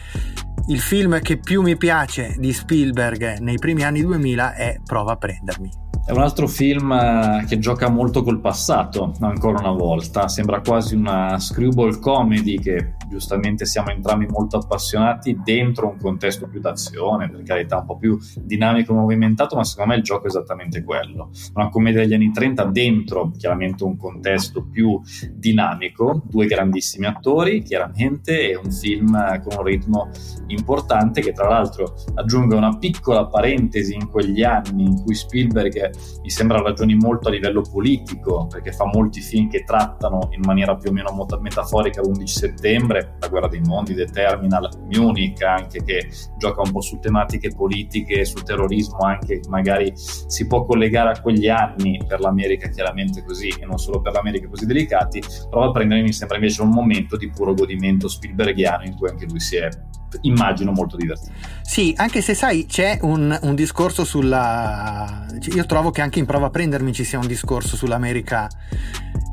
Il 0.69 0.81
film 0.81 1.21
che 1.21 1.37
più 1.37 1.61
mi 1.61 1.76
piace 1.76 2.35
di 2.38 2.50
Spielberg 2.50 3.37
nei 3.40 3.59
primi 3.59 3.83
anni 3.83 4.00
2000 4.00 4.54
è 4.54 4.81
Prova 4.83 5.12
a 5.12 5.16
prendermi. 5.16 5.71
È 6.07 6.12
un 6.12 6.23
altro 6.23 6.49
film 6.49 6.90
eh, 6.93 7.45
che 7.47 7.59
gioca 7.59 7.90
molto 7.90 8.23
col 8.23 8.40
passato, 8.40 9.12
ancora 9.21 9.59
una 9.59 9.73
volta. 9.73 10.26
Sembra 10.26 10.62
quasi 10.62 10.95
una 10.95 11.38
screwball 11.38 11.99
comedy 12.00 12.59
che 12.59 12.95
giustamente 13.08 13.66
siamo 13.66 13.90
entrambi 13.90 14.26
molto 14.26 14.56
appassionati 14.58 15.38
dentro 15.42 15.88
un 15.88 15.99
contesto 15.99 16.46
più 16.49 16.61
d'azione, 16.61 17.30
per 17.30 17.42
carità 17.42 17.78
un 17.78 17.87
po' 17.87 17.96
più 17.96 18.18
dinamico 18.40 18.92
e 18.92 18.96
movimentato, 18.96 19.56
ma 19.56 19.64
secondo 19.64 19.92
me 19.92 19.99
il 19.99 20.04
gioco 20.04 20.25
è 20.25 20.28
esattamente 20.28 20.82
quello. 20.82 21.30
Una 21.54 21.68
commedia 21.68 22.00
degli 22.00 22.14
anni 22.14 22.30
30 22.30 22.64
dentro 22.66 23.30
chiaramente 23.37 23.84
un 23.84 23.96
contesto 23.96 24.64
più 24.64 25.00
dinamico, 25.32 26.23
due 26.26 26.46
grandissimi 26.46 27.06
attori 27.06 27.62
chiaramente 27.62 28.50
e 28.50 28.56
un 28.56 28.70
film 28.70 29.12
con 29.42 29.56
un 29.58 29.64
ritmo 29.64 30.11
importante 30.49 31.20
che 31.20 31.32
tra 31.32 31.49
l'altro 31.49 31.94
aggiunge 32.14 32.54
una 32.54 32.76
piccola 32.76 33.26
parentesi 33.26 33.94
in 33.94 34.08
quegli 34.08 34.42
anni 34.42 34.84
in 34.84 35.02
cui 35.02 35.14
Spielberg 35.14 35.90
mi 36.23 36.30
sembra 36.30 36.61
ragioni 36.61 36.94
molto 36.94 37.28
a 37.28 37.30
livello 37.30 37.62
politico, 37.62 38.46
perché 38.46 38.73
fa 38.73 38.84
molti 38.87 39.20
film 39.20 39.49
che 39.49 39.64
trattano 39.64 40.28
in 40.32 40.40
maniera 40.44 40.76
più 40.76 40.90
o 40.90 40.92
meno 40.92 41.12
metaforica 41.40 42.00
l'11 42.00 42.25
settembre, 42.25 42.93
la 43.00 43.28
guerra 43.28 43.48
dei 43.48 43.60
mondi, 43.60 43.94
The 43.94 44.06
Terminal, 44.06 44.68
Munich 44.90 45.42
anche 45.42 45.82
che 45.82 46.08
gioca 46.36 46.62
un 46.62 46.72
po' 46.72 46.80
su 46.80 46.98
tematiche 46.98 47.50
politiche, 47.54 48.24
sul 48.24 48.42
terrorismo 48.42 48.98
anche 48.98 49.40
magari 49.48 49.92
si 49.94 50.46
può 50.46 50.64
collegare 50.64 51.10
a 51.10 51.20
quegli 51.20 51.48
anni 51.48 52.00
per 52.06 52.20
l'America 52.20 52.68
chiaramente 52.68 53.24
così 53.24 53.48
e 53.48 53.64
non 53.66 53.78
solo 53.78 54.00
per 54.00 54.12
l'America 54.12 54.48
così 54.48 54.66
delicati, 54.66 55.22
prova 55.48 55.66
a 55.66 55.70
prendere 55.70 56.02
mi 56.02 56.12
sembra 56.12 56.36
invece 56.36 56.62
un 56.62 56.71
momento 56.71 57.16
di 57.16 57.30
puro 57.30 57.54
godimento 57.54 58.08
spielbergiano 58.08 58.84
in 58.84 58.97
cui 58.97 59.08
anche 59.08 59.26
lui 59.26 59.40
si 59.40 59.56
è 59.56 59.69
immagino 60.23 60.73
molto 60.73 60.97
divertente. 60.97 61.32
Sì, 61.62 61.92
anche 61.97 62.23
se 62.23 62.34
sai, 62.34 62.66
c'è 62.66 62.99
un, 63.02 63.36
un, 63.42 63.54
discorso 63.54 64.04
sulla. 64.04 65.26
Io 65.54 65.66
trovo 65.66 65.90
che 65.90 66.00
anche 66.00 66.19
in 66.19 66.26
prova 66.26 66.47
a 66.47 66.50
prendermi 66.50 66.92
ci 66.92 67.04
sia 67.04 67.19
un 67.19 67.26
discorso 67.26 67.76
sull'America 67.76 68.49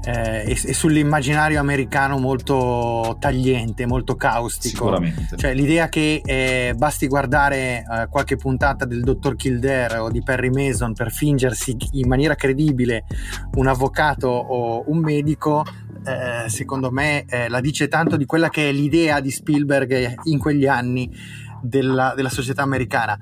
eh, 0.03 0.43
e, 0.45 0.51
e, 0.51 0.73
sull'immaginario 0.73 1.59
americano 1.59 2.17
molto 2.17 3.17
tagliente, 3.19 3.85
molto 3.85 4.15
caustico. 4.15 4.85
Sicuramente. 4.85 5.37
Cioè 5.37 5.53
l'idea 5.53 5.89
che 5.89 6.21
eh, 6.23 6.73
basti 6.75 7.07
guardare 7.07 7.79
eh, 7.79 8.07
qualche 8.09 8.35
puntata 8.35 8.85
del 8.85 9.01
dottor 9.01 9.35
Kildare 9.35 9.97
o 9.97 10.09
di 10.09 10.21
Perry 10.23 10.49
Mason 10.49 10.93
per 10.93 11.11
fingersi 11.11 11.75
in 11.91 12.07
maniera 12.07 12.35
credibile 12.35 13.05
un 13.55 13.67
avvocato 13.67 14.27
o 14.27 14.83
un 14.87 14.99
medico 14.99 15.63
eh, 16.03 16.49
secondo 16.49 16.89
me 16.89 17.25
eh, 17.25 17.47
la 17.47 17.61
dice 17.61 17.87
tanto 17.87 18.17
di 18.17 18.25
quella 18.25 18.49
che 18.49 18.69
è 18.69 18.71
l'idea 18.71 19.19
di 19.19 19.29
Spielberg 19.29 20.21
in 20.23 20.39
quegli 20.39 20.65
anni 20.65 21.09
della, 21.61 22.13
della, 22.15 22.29
società 22.29 22.61
americana, 22.61 23.17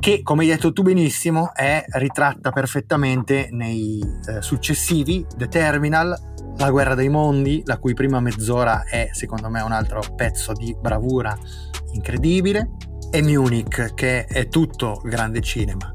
che 0.00 0.22
come 0.22 0.42
hai 0.42 0.50
detto 0.50 0.72
tu 0.72 0.82
benissimo 0.82 1.54
è 1.54 1.84
ritratta 1.92 2.50
perfettamente 2.50 3.48
nei 3.50 4.00
eh, 4.26 4.42
successivi 4.42 5.26
The 5.36 5.48
Terminal, 5.48 6.32
La 6.56 6.70
guerra 6.70 6.94
dei 6.94 7.08
mondi, 7.08 7.62
la 7.64 7.78
cui 7.78 7.94
prima 7.94 8.20
mezz'ora 8.20 8.84
è 8.84 9.10
secondo 9.12 9.48
me 9.48 9.60
un 9.60 9.72
altro 9.72 10.00
pezzo 10.14 10.52
di 10.52 10.76
bravura 10.80 11.36
incredibile, 11.92 12.70
e 13.10 13.22
Munich, 13.22 13.94
che 13.94 14.24
è 14.24 14.48
tutto 14.48 15.00
grande 15.04 15.40
cinema. 15.40 15.94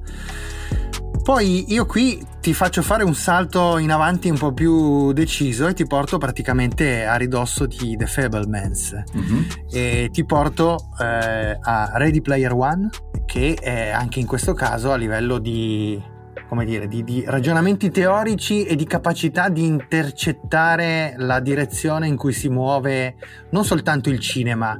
Poi 1.30 1.72
io 1.72 1.86
qui 1.86 2.26
ti 2.42 2.56
faccio 2.56 2.82
fare 2.82 3.04
un 3.04 3.14
salto 3.14 3.78
in 3.78 3.92
avanti 3.92 4.32
un 4.32 4.38
po' 4.40 4.52
più 4.52 5.14
deciso 5.14 5.68
e 5.68 5.76
ti 5.76 5.86
porto 5.86 6.18
praticamente 6.18 7.06
a 7.06 7.18
ridosso 7.18 7.68
di 7.68 7.96
The 7.96 8.08
Fablemans 8.08 9.04
mm-hmm. 9.16 9.44
e 9.70 10.10
ti 10.12 10.26
porto 10.26 10.90
eh, 11.00 11.56
a 11.62 11.92
Ready 11.94 12.22
Player 12.22 12.52
One 12.52 12.90
che 13.28 13.54
è 13.54 13.92
anche 13.92 14.20
in 14.20 14.26
questo 14.26 14.54
caso 14.54 14.92
a 14.92 14.96
livello 14.96 15.38
di 15.38 16.02
come 16.48 16.66
dire, 16.66 16.88
di, 16.88 17.04
di, 17.04 17.24
ragionamenti 17.28 17.92
teorici 17.92 18.66
e 18.66 18.76
di 18.76 18.86
capacità 18.86 19.50
di 19.50 19.66
intercettare 19.66 21.14
la 21.18 21.40
direzione 21.40 22.08
in 22.08 22.18
cui 22.18 22.34
si 22.34 22.50
muove 22.50 23.18
non 23.52 23.64
soltanto 23.64 24.10
il 24.10 24.20
cinema, 24.20 24.76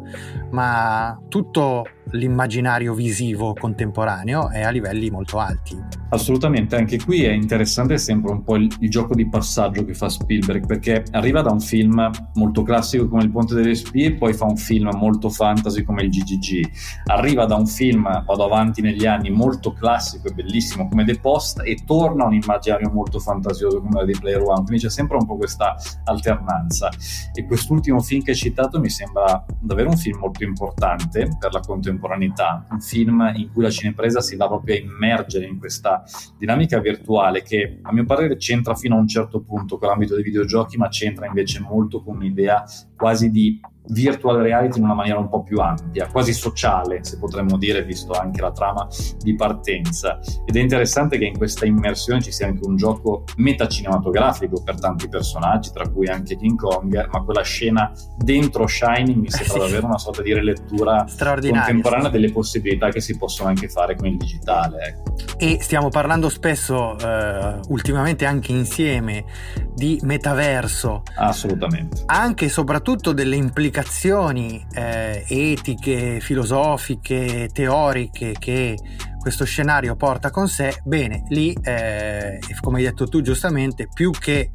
ma 0.50 1.16
tutto 1.30 1.86
l'immaginario 2.12 2.94
visivo 2.94 3.54
contemporaneo 3.54 4.50
è 4.50 4.62
a 4.62 4.70
livelli 4.70 5.10
molto 5.10 5.40
alti. 5.40 5.78
Assolutamente, 6.10 6.76
anche 6.76 6.98
qui 6.98 7.24
è 7.24 7.32
interessante 7.32 7.98
sempre 7.98 8.32
un 8.32 8.44
po' 8.44 8.56
il, 8.56 8.72
il, 8.80 8.90
gioco 8.90 9.14
di 9.14 9.30
passaggio 9.30 9.86
che 9.86 9.94
fa 9.94 10.10
Spielberg, 10.10 10.66
perché 10.66 11.04
arriva 11.12 11.42
da 11.42 11.52
un 11.52 11.60
film 11.60 12.10
molto 12.34 12.64
classico 12.64 13.08
come 13.08 13.24
Il 13.24 13.30
Ponte 13.30 13.54
delle 13.54 13.76
Spie 13.76 14.16
poi 14.16 14.34
fa 14.34 14.46
un 14.46 14.58
film 14.58 14.90
molto 14.96 15.30
fantasy 15.30 15.84
come 15.84 16.04
il 16.04 16.10
GGG. 16.10 16.70
Arriva 17.06 17.46
da 17.46 17.56
un 17.56 17.68
film, 17.68 18.04
vado 18.26 18.44
avanti 18.44 18.82
negli 18.82 19.06
anni, 19.06 19.30
molto 19.30 19.74
classico 19.74 20.30
e 20.30 20.34
bellissimo 20.34 20.88
come 20.88 21.06
The 21.06 21.20
Post 21.20 21.62
e 21.64 21.78
torna 21.86 22.24
a 22.24 22.28
un 22.28 22.34
immaginario 22.34 22.90
molto 22.92 23.20
fantasioso 23.20 23.80
come 23.82 24.04
di 24.06 24.16
Player 24.20 24.42
One, 24.42 24.64
quindi 24.64 24.80
c'è 24.80 24.90
sempre 24.90 25.18
un 25.18 25.28
po' 25.28 25.38
questa 25.38 25.76
alternanza. 26.06 26.90
E 27.34 27.46
quest'ultimo 27.46 28.00
film 28.00 28.24
che 28.24 28.32
hai 28.32 28.38
citato 28.38 28.80
mi 28.80 28.90
sembra 28.90 29.46
davvero 29.60 29.90
un 29.90 29.98
film 29.98 30.18
molto 30.20 30.44
importante 30.44 31.30
per 31.40 31.54
la 31.54 31.60
contemporaneità 31.60 31.99
contemporaneità, 32.00 32.66
un 32.72 32.80
film 32.80 33.32
in 33.36 33.52
cui 33.52 33.64
la 33.64 33.70
cinepresa 33.70 34.22
si 34.22 34.36
va 34.36 34.48
proprio 34.48 34.76
a 34.76 34.80
immergere 34.80 35.46
in 35.46 35.60
questa 35.60 36.04
dinamica 36.38 36.80
virtuale 36.80 37.44
che 37.44 37.80
a 37.82 37.92
mio 37.92 38.06
parere 38.06 38.38
c'entra 38.38 38.74
fino 38.74 38.96
a 38.96 39.00
un 39.00 39.08
certo 39.08 39.42
punto 39.42 39.78
con 39.78 39.90
l'ambito 39.90 40.16
dei 40.16 40.24
videogiochi, 40.24 40.78
ma 40.78 40.88
c'entra 40.88 41.28
invece 41.28 41.60
molto 41.60 42.02
con 42.02 42.16
un'idea 42.16 42.64
quasi 42.96 43.30
di 43.30 43.60
virtual 43.88 44.38
reality 44.38 44.78
in 44.78 44.84
una 44.84 44.94
maniera 44.94 45.20
un 45.20 45.30
po' 45.30 45.44
più 45.44 45.60
ampia, 45.60 46.08
quasi 46.08 46.34
sociale, 46.34 47.04
se 47.04 47.18
potremmo 47.18 47.58
dire, 47.58 47.84
visto 47.84 48.14
anche 48.14 48.42
la 48.42 48.52
trama 48.52 48.88
di 49.20 49.36
partenza. 49.36 50.20
Ed 50.46 50.56
è 50.56 50.60
interessante 50.60 51.18
che 51.18 51.26
in 51.26 51.38
questa 51.38 51.66
immersione 51.66 52.22
ci 52.22 52.32
sia 52.32 52.48
anche 52.48 52.66
un 52.66 52.76
gioco 52.76 53.24
metacinematografico 53.38 54.62
per 54.64 54.80
tanti 54.80 55.08
personaggi, 55.08 55.72
tra 55.72 55.88
cui 55.90 56.08
anche 56.08 56.36
King 56.36 56.58
Kong, 56.58 57.10
ma 57.12 57.24
quella 57.24 57.42
scena 57.42 57.92
dentro 58.18 58.68
Shining 58.68 59.22
mi 59.22 59.30
sembra 59.30 59.60
davvero 59.66 59.88
una 59.88 59.98
sorta 59.98 60.22
di 60.22 60.34
rilettura 60.34 61.06
contemporanea 61.18 62.10
delle 62.10 62.32
possibilità 62.32 62.90
che 62.90 63.02
si 63.02 63.18
possono 63.18 63.50
anche 63.50 63.70
fare 63.70 63.96
con 63.96 64.08
il 64.08 64.18
digitale. 64.18 64.78
Ecco. 64.84 65.38
E 65.38 65.58
stiamo 65.62 65.90
parlando 65.90 66.30
spesso, 66.30 66.98
eh, 67.00 67.60
ultimamente 67.70 68.26
anche 68.26 68.52
insieme, 68.52 69.26
di 69.74 70.00
metaverso. 70.04 71.04
Assolutamente. 71.16 72.04
Anche 72.06 72.46
e 72.46 72.50
soprattutto 72.50 73.14
delle 73.14 73.36
implicazioni 73.36 73.79
implicazioni 73.80 74.66
eh, 74.74 75.24
etiche, 75.28 76.20
filosofiche, 76.20 77.50
teoriche 77.54 78.34
che 78.38 78.78
questo 79.18 79.46
scenario 79.46 79.96
porta 79.96 80.32
con 80.32 80.48
sé, 80.50 80.82
bene, 80.84 81.24
lì, 81.30 81.58
eh, 81.62 82.40
come 82.62 82.80
hai 82.80 82.84
detto 82.84 83.08
tu 83.08 83.22
giustamente, 83.22 83.88
più 83.94 84.12
che 84.12 84.52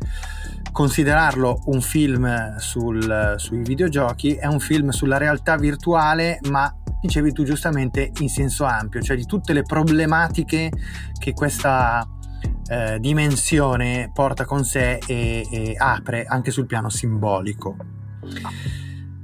considerarlo 0.73 1.63
un 1.67 1.81
film 1.81 2.57
sul, 2.59 3.35
sui 3.37 3.63
videogiochi, 3.63 4.35
è 4.35 4.47
un 4.47 4.61
film 4.61 4.91
sulla 4.91 5.17
realtà 5.17 5.57
virtuale, 5.57 6.39
ma 6.51 6.75
dicevi 7.01 7.33
tu 7.33 7.45
giustamente 7.45 8.11
in 8.21 8.29
senso 8.29 8.65
ampio, 8.65 9.01
cioè 9.01 9.17
di 9.17 9.25
tutte 9.25 9.53
le 9.55 9.63
problematiche 9.63 10.71
che 11.19 11.33
questa 11.33 12.07
eh, 12.69 12.99
dimensione 13.01 14.11
porta 14.13 14.45
con 14.45 14.65
sé 14.65 14.99
e, 15.07 15.47
e 15.51 15.75
apre 15.79 16.25
anche 16.25 16.51
sul 16.51 16.67
piano 16.67 16.91
simbolico. 16.91 17.77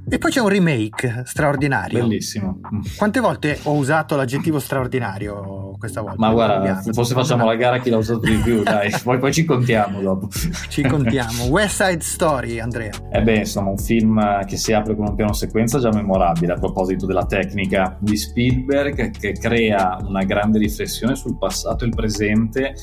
E 0.09 0.17
poi 0.17 0.31
c'è 0.31 0.39
un 0.41 0.49
remake 0.49 1.23
straordinario. 1.25 1.99
Bellissimo. 1.99 2.59
Quante 2.97 3.19
volte 3.19 3.59
ho 3.63 3.73
usato 3.73 4.15
l'aggettivo 4.15 4.59
straordinario 4.59 5.75
questa 5.77 6.01
volta? 6.01 6.17
Ma 6.17 6.31
guarda, 6.31 6.81
forse 6.91 7.13
facciamo 7.13 7.45
la 7.45 7.55
gara 7.55 7.77
a 7.77 7.79
chi 7.79 7.89
l'ha 7.89 7.97
usato 7.97 8.19
di 8.19 8.35
più, 8.37 8.63
dai, 8.63 8.91
poi, 9.03 9.19
poi, 9.19 9.31
ci 9.31 9.45
contiamo 9.45 10.01
dopo. 10.01 10.27
Ci 10.69 10.81
contiamo. 10.83 11.45
West 11.45 11.83
Side 11.83 12.01
Story, 12.01 12.59
Andrea. 12.59 12.91
Eh 13.11 13.21
beh, 13.21 13.37
insomma, 13.37 13.69
un 13.69 13.77
film 13.77 14.45
che 14.45 14.57
si 14.57 14.73
apre 14.73 14.95
con 14.95 15.07
un 15.07 15.15
piano 15.15 15.33
sequenza 15.33 15.79
già 15.79 15.89
memorabile 15.93 16.53
a 16.53 16.57
proposito 16.57 17.05
della 17.05 17.25
tecnica 17.25 17.97
di 17.99 18.17
Spielberg, 18.17 19.11
che 19.11 19.33
crea 19.33 19.97
una 20.01 20.23
grande 20.23 20.59
riflessione 20.59 21.15
sul 21.15 21.37
passato 21.37 21.83
e 21.83 21.87
il 21.87 21.95
presente, 21.95 22.73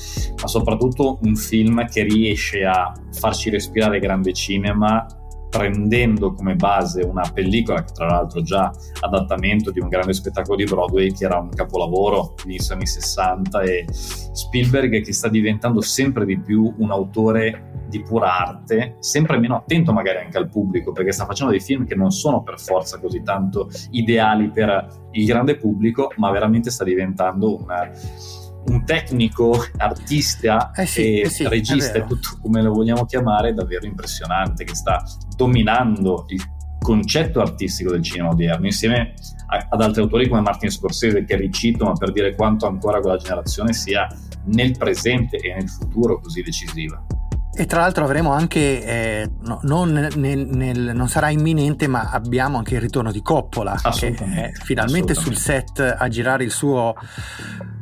ma 0.40 0.46
soprattutto 0.46 1.18
un 1.22 1.34
film 1.34 1.86
che 1.86 2.04
riesce 2.04 2.64
a 2.64 2.92
farci 3.12 3.50
respirare 3.50 3.98
grande 3.98 4.32
cinema 4.32 5.04
prendendo 5.48 6.32
come 6.32 6.54
base 6.54 7.02
una 7.02 7.28
pellicola 7.32 7.82
che 7.82 7.92
tra 7.92 8.06
l'altro 8.06 8.42
già 8.42 8.70
adattamento 9.00 9.70
di 9.70 9.80
un 9.80 9.88
grande 9.88 10.12
spettacolo 10.12 10.56
di 10.56 10.64
Broadway 10.64 11.12
che 11.12 11.24
era 11.24 11.38
un 11.38 11.48
capolavoro 11.50 12.34
inizio 12.44 12.74
anni 12.74 12.86
60 12.86 13.62
e 13.62 13.86
Spielberg 13.90 15.02
che 15.02 15.12
sta 15.12 15.28
diventando 15.28 15.80
sempre 15.80 16.24
di 16.24 16.38
più 16.38 16.72
un 16.78 16.90
autore 16.90 17.72
di 17.88 18.02
pura 18.02 18.38
arte, 18.38 18.96
sempre 19.00 19.38
meno 19.38 19.56
attento 19.56 19.92
magari 19.92 20.18
anche 20.18 20.36
al 20.36 20.50
pubblico 20.50 20.92
perché 20.92 21.12
sta 21.12 21.24
facendo 21.24 21.52
dei 21.52 21.60
film 21.60 21.86
che 21.86 21.94
non 21.94 22.10
sono 22.10 22.42
per 22.42 22.60
forza 22.60 23.00
così 23.00 23.22
tanto 23.22 23.70
ideali 23.90 24.50
per 24.50 25.06
il 25.12 25.24
grande 25.24 25.56
pubblico 25.56 26.12
ma 26.16 26.30
veramente 26.30 26.70
sta 26.70 26.84
diventando 26.84 27.56
una 27.56 27.90
un 28.68 28.84
tecnico, 28.84 29.64
artista 29.78 30.72
eh 30.72 30.86
sì, 30.86 31.00
e 31.00 31.20
eh 31.20 31.28
sì, 31.30 31.48
regista, 31.48 32.02
tutto 32.02 32.38
come 32.40 32.60
lo 32.62 32.72
vogliamo 32.72 33.04
chiamare, 33.06 33.54
davvero 33.54 33.86
impressionante, 33.86 34.64
che 34.64 34.74
sta 34.74 35.02
dominando 35.38 36.24
il 36.30 36.42
concetto 36.80 37.40
artistico 37.40 37.92
del 37.92 38.02
cinema 38.02 38.30
odierno, 38.30 38.66
insieme 38.66 39.14
a, 39.46 39.68
ad 39.70 39.80
altri 39.80 40.02
autori 40.02 40.28
come 40.28 40.40
Martin 40.40 40.68
Scorsese, 40.68 41.24
che 41.24 41.36
ricito, 41.36 41.84
ma 41.84 41.92
per 41.92 42.10
dire 42.10 42.34
quanto 42.34 42.66
ancora 42.66 42.98
quella 43.00 43.16
generazione 43.16 43.72
sia 43.72 44.08
nel 44.46 44.76
presente 44.76 45.36
e 45.36 45.54
nel 45.54 45.68
futuro 45.68 46.18
così 46.20 46.42
decisiva. 46.42 47.00
E 47.54 47.66
tra 47.66 47.80
l'altro 47.80 48.04
avremo 48.04 48.32
anche, 48.32 48.84
eh, 48.84 49.30
no, 49.42 49.60
non, 49.62 49.90
nel, 49.90 50.46
nel, 50.46 50.92
non, 50.94 51.08
sarà 51.08 51.30
imminente, 51.30 51.86
ma 51.88 52.10
abbiamo 52.10 52.58
anche 52.58 52.74
il 52.74 52.80
ritorno 52.80 53.10
di 53.10 53.20
Coppola, 53.22 53.80
che 53.98 54.14
è 54.14 54.52
finalmente 54.52 55.14
sul 55.14 55.36
set 55.36 55.80
a 55.80 56.08
girare 56.08 56.44
il 56.44 56.52
suo 56.52 56.94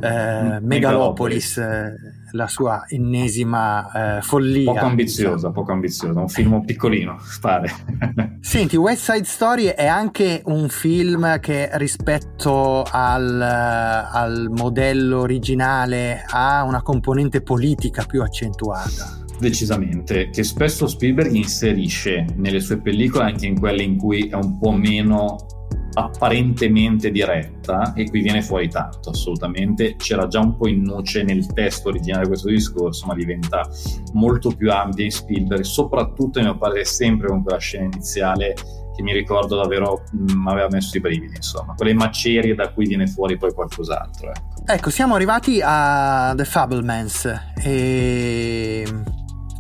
eh, 0.00 0.60
Megalopolis, 0.60 1.58
eh, 1.58 1.94
la 2.36 2.46
sua 2.46 2.84
ennesima 2.86 4.18
eh, 4.18 4.22
follia. 4.22 4.72
Poco 4.72 4.84
ambiziosa, 4.84 5.50
poco 5.50 5.72
ambiziosa, 5.72 6.20
un 6.20 6.28
film 6.28 6.64
piccolino, 6.64 7.16
pare. 7.40 7.72
Senti, 8.40 8.76
West 8.76 9.10
Side 9.10 9.24
Story 9.24 9.64
è 9.66 9.86
anche 9.86 10.42
un 10.44 10.68
film 10.68 11.40
che 11.40 11.70
rispetto 11.72 12.84
al, 12.88 13.40
al 13.40 14.48
modello 14.50 15.20
originale 15.20 16.24
ha 16.28 16.62
una 16.62 16.82
componente 16.82 17.40
politica 17.40 18.04
più 18.04 18.22
accentuata. 18.22 19.24
Decisamente, 19.38 20.30
che 20.30 20.44
spesso 20.44 20.86
Spielberg 20.86 21.32
inserisce 21.34 22.24
nelle 22.36 22.60
sue 22.60 22.78
pellicole, 22.80 23.24
anche 23.24 23.46
in 23.46 23.58
quelle 23.58 23.82
in 23.82 23.96
cui 23.96 24.28
è 24.28 24.34
un 24.34 24.58
po' 24.58 24.72
meno 24.72 25.55
apparentemente 25.98 27.10
diretta 27.10 27.94
e 27.94 28.08
qui 28.08 28.20
viene 28.20 28.42
fuori 28.42 28.68
tanto, 28.68 29.10
assolutamente. 29.10 29.96
C'era 29.96 30.26
già 30.26 30.40
un 30.40 30.56
po' 30.56 30.68
in 30.68 30.82
nuce 30.82 31.22
nel 31.22 31.46
testo 31.52 31.88
originale 31.88 32.26
questo 32.26 32.48
discorso, 32.48 33.06
ma 33.06 33.14
diventa 33.14 33.66
molto 34.12 34.50
più 34.50 34.70
ampia 34.70 35.04
in 35.04 35.10
Spielberg, 35.10 35.62
soprattutto, 35.62 36.38
a 36.38 36.42
mio 36.42 36.58
parere, 36.58 36.84
sempre 36.84 37.28
con 37.28 37.42
quella 37.42 37.58
scena 37.58 37.84
iniziale 37.84 38.54
che 38.94 39.02
mi 39.02 39.12
ricordo 39.12 39.56
davvero 39.56 40.04
mi 40.12 40.34
mm, 40.34 40.46
aveva 40.48 40.68
messo 40.70 40.96
i 40.96 41.00
brividi, 41.00 41.36
insomma, 41.36 41.74
quelle 41.74 41.92
macerie 41.92 42.54
da 42.54 42.72
cui 42.72 42.86
viene 42.86 43.06
fuori 43.06 43.36
poi 43.36 43.52
qualcos'altro. 43.52 44.30
Ecco, 44.30 44.72
ecco 44.72 44.90
siamo 44.90 45.14
arrivati 45.14 45.60
a 45.62 46.32
The 46.34 46.44
Fablemans 46.44 47.52
e 47.62 48.84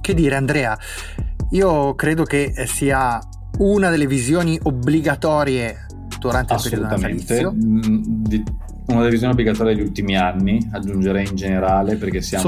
che 0.00 0.14
dire 0.14 0.36
Andrea, 0.36 0.78
io 1.50 1.94
credo 1.94 2.24
che 2.24 2.52
sia 2.66 3.20
una 3.58 3.90
delle 3.90 4.06
visioni 4.06 4.58
obbligatorie 4.62 5.85
durante 6.26 6.54
il 6.54 6.60
periodo 6.62 6.88
natalizio. 6.88 7.52
Mm, 7.52 8.02
una 8.86 8.98
delle 8.98 9.10
visioni 9.10 9.32
obbligatorie 9.32 9.74
degli 9.74 9.84
ultimi 9.84 10.16
anni, 10.16 10.68
aggiungerei 10.70 11.26
in 11.26 11.34
generale, 11.34 11.96
perché 11.96 12.22
siamo 12.22 12.44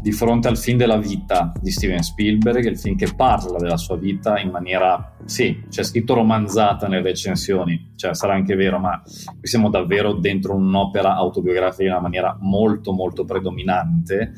di 0.00 0.12
fronte 0.12 0.48
al 0.48 0.56
film 0.56 0.78
della 0.78 0.96
vita 0.96 1.52
di 1.60 1.70
Steven 1.70 2.02
Spielberg, 2.02 2.64
il 2.64 2.78
film 2.78 2.96
che 2.96 3.12
parla 3.14 3.58
della 3.58 3.76
sua 3.76 3.96
vita 3.96 4.38
in 4.38 4.48
maniera, 4.48 5.14
sì, 5.26 5.64
c'è 5.68 5.82
scritto 5.82 6.14
romanzata 6.14 6.88
nelle 6.88 7.02
recensioni, 7.02 7.92
cioè 7.96 8.14
sarà 8.14 8.32
anche 8.32 8.54
vero, 8.54 8.78
ma 8.78 9.02
qui 9.02 9.46
siamo 9.46 9.68
davvero 9.68 10.14
dentro 10.14 10.54
un'opera 10.54 11.14
autobiografica 11.16 11.82
in 11.82 11.90
una 11.90 12.00
maniera 12.00 12.36
molto 12.40 12.92
molto 12.92 13.24
predominante 13.24 14.32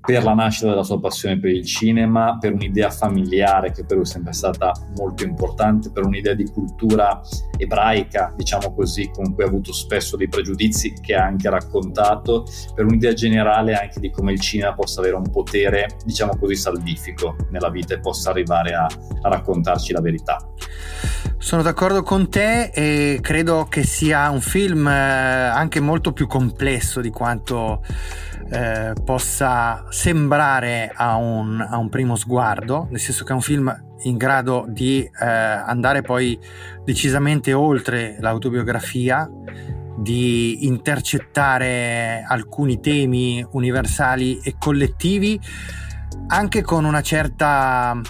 per 0.00 0.24
la 0.24 0.32
nascita 0.32 0.68
della 0.68 0.82
sua 0.82 0.98
passione 0.98 1.38
per 1.38 1.50
il 1.50 1.64
cinema, 1.64 2.38
per 2.38 2.52
un'idea 2.52 2.90
familiare 2.90 3.70
che 3.70 3.84
per 3.84 3.96
lui 3.96 4.06
è 4.06 4.08
sempre 4.08 4.32
stata 4.32 4.72
molto 4.96 5.24
importante, 5.24 5.90
per 5.90 6.04
un'idea 6.04 6.34
di 6.34 6.50
cultura 6.50 7.20
ebraica, 7.56 8.32
diciamo 8.34 8.74
così, 8.74 9.10
con 9.12 9.34
cui 9.34 9.44
ha 9.44 9.46
avuto 9.46 9.72
spesso 9.72 10.16
dei 10.16 10.28
pregiudizi 10.28 10.94
che 11.00 11.14
ha 11.14 11.24
anche 11.24 11.50
raccontato, 11.50 12.46
per 12.74 12.86
un'idea 12.86 13.12
generale 13.12 13.74
anche 13.74 14.00
di 14.00 14.10
come 14.10 14.32
il 14.32 14.40
cinema 14.40 14.72
possa 14.72 15.00
avere 15.00 15.16
un 15.16 15.30
potere, 15.30 15.96
diciamo 16.04 16.36
così, 16.38 16.56
salvifico 16.56 17.36
nella 17.50 17.70
vita 17.70 17.94
e 17.94 18.00
possa 18.00 18.30
arrivare 18.30 18.74
a, 18.74 18.84
a 18.84 19.28
raccontarci 19.28 19.92
la 19.92 20.00
verità. 20.00 20.38
Sono 21.36 21.62
d'accordo 21.62 22.02
con 22.02 22.28
te 22.28 22.64
e 22.64 23.18
credo 23.22 23.66
che 23.68 23.82
sia 23.82 24.28
un 24.28 24.42
film 24.42 24.86
eh, 24.86 24.92
anche 24.92 25.80
molto 25.80 26.12
più 26.12 26.26
complesso 26.26 27.00
di 27.00 27.08
quanto 27.08 27.82
eh, 28.50 28.92
possa 29.04 29.84
sembrare 29.90 30.92
a 30.94 31.16
un, 31.16 31.60
a 31.60 31.78
un, 31.78 31.88
primo 31.88 32.16
sguardo, 32.16 32.88
nel 32.90 32.98
senso 32.98 33.24
che 33.24 33.32
è 33.32 33.34
un 33.34 33.40
film 33.40 33.84
in 34.02 34.16
grado 34.16 34.64
di 34.68 35.02
eh, 35.02 35.24
andare 35.24 36.02
poi 36.02 36.38
decisamente 36.84 37.52
oltre 37.52 38.16
l'autobiografia, 38.18 39.30
di 39.96 40.66
intercettare 40.66 42.24
alcuni 42.26 42.80
temi 42.80 43.46
universali 43.52 44.40
e 44.42 44.56
collettivi, 44.58 45.38
anche 46.28 46.62
con 46.62 46.84
una 46.84 47.02
certa 47.02 48.00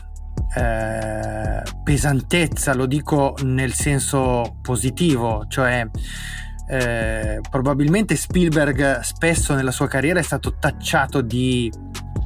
eh, 0.56 1.62
pesantezza, 1.82 2.74
lo 2.74 2.86
dico 2.86 3.34
nel 3.42 3.72
senso 3.72 4.56
positivo, 4.62 5.44
cioè 5.48 5.86
eh, 6.70 7.40
probabilmente 7.50 8.14
Spielberg 8.14 9.00
spesso 9.00 9.54
nella 9.54 9.72
sua 9.72 9.88
carriera 9.88 10.20
è 10.20 10.22
stato 10.22 10.54
tacciato 10.58 11.20
di 11.20 11.70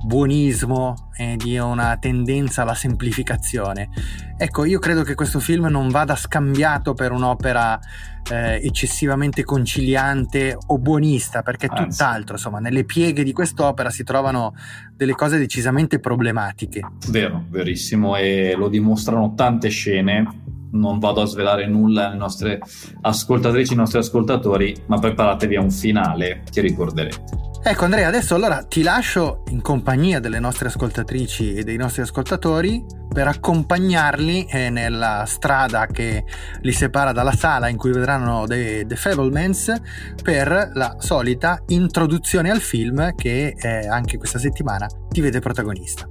buonismo 0.05 1.09
e 1.17 1.37
di 1.37 1.57
una 1.57 1.97
tendenza 1.97 2.63
alla 2.63 2.75
semplificazione. 2.75 3.89
Ecco, 4.37 4.67
io 4.67 4.79
credo 4.79 5.03
che 5.03 5.15
questo 5.15 5.41
film 5.41 5.67
non 5.67 5.89
vada 5.89 6.15
scambiato 6.15 6.93
per 6.93 7.13
un'opera 7.13 7.81
eh, 8.31 8.61
eccessivamente 8.63 9.45
conciliante 9.45 10.59
o 10.67 10.79
buonista, 10.79 11.43
perché 11.43 11.67
è 11.67 11.71
tutt'altro, 11.71 12.35
insomma, 12.35 12.59
nelle 12.59 12.85
pieghe 12.85 13.25
di 13.25 13.33
quest'opera 13.33 13.89
si 13.89 14.05
trovano 14.05 14.55
delle 14.95 15.15
cose 15.15 15.39
decisamente 15.39 16.01
problematiche. 16.01 16.83
Vero, 17.09 17.45
verissimo, 17.49 18.17
e 18.17 18.55
lo 18.57 18.69
dimostrano 18.69 19.35
tante 19.35 19.69
scene. 19.69 20.43
Non 20.75 20.99
vado 20.99 21.23
a 21.23 21.27
svelare 21.27 21.67
nulla 21.67 22.09
alle 22.09 22.17
nostre 22.17 22.61
ascoltatrici, 23.01 23.73
ai 23.73 23.79
nostri 23.79 23.99
ascoltatori, 23.99 24.75
ma 24.87 24.99
preparatevi 24.99 25.57
a 25.57 25.61
un 25.61 25.71
finale 25.71 26.43
che 26.51 26.61
ricorderete. 26.61 27.45
Ecco 27.67 27.85
Andrea, 27.85 28.09
adesso 28.09 28.35
allora 28.35 28.63
ti 28.65 28.83
lascio 28.83 29.43
in 29.49 29.63
compagnia 29.63 30.21
delle 30.21 30.39
nostre 30.39 30.69
ascoltatrici 30.69 31.55
e 31.55 31.65
dei 31.65 31.79
nostri 31.79 32.03
ascoltatori 32.03 32.85
per 33.09 33.27
accompagnarli 33.27 34.45
eh, 34.45 34.69
nella 34.69 35.25
strada 35.27 35.87
che 35.87 36.25
li 36.61 36.73
separa 36.73 37.13
dalla 37.13 37.33
sala 37.33 37.69
in 37.69 37.79
cui 37.79 37.91
vedranno 37.91 38.45
The, 38.47 38.85
The 38.87 38.97
Fablemans 38.97 39.73
per 40.23 40.73
la 40.75 40.97
solita 40.99 41.63
introduzione 41.69 42.51
al 42.51 42.61
film 42.61 43.15
che 43.15 43.55
eh, 43.57 43.89
anche 43.89 44.19
questa 44.19 44.39
settimana 44.39 44.87
ti 45.09 45.23
vede 45.23 45.39
protagonista. 45.39 46.07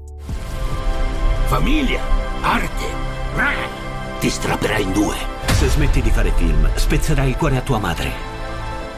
Famiglia, 1.46 2.02
arte, 2.42 3.83
ti 4.24 4.30
strapperai 4.30 4.84
in 4.84 4.94
due. 4.94 5.18
Se 5.48 5.68
smetti 5.68 6.02
di 6.02 6.10
fare 6.10 6.32
film, 6.38 6.70
spezzerai 6.74 7.28
il 7.28 7.36
cuore 7.36 7.58
a 7.58 7.62
tua 7.62 7.78
madre. 7.78 8.10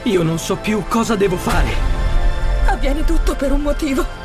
Io 0.04 0.22
non 0.22 0.38
so 0.38 0.56
più 0.56 0.84
cosa 0.88 1.16
devo 1.16 1.36
fare. 1.36 1.70
Avviene 2.68 3.04
tutto 3.04 3.34
per 3.36 3.52
un 3.52 3.62
motivo. 3.62 4.25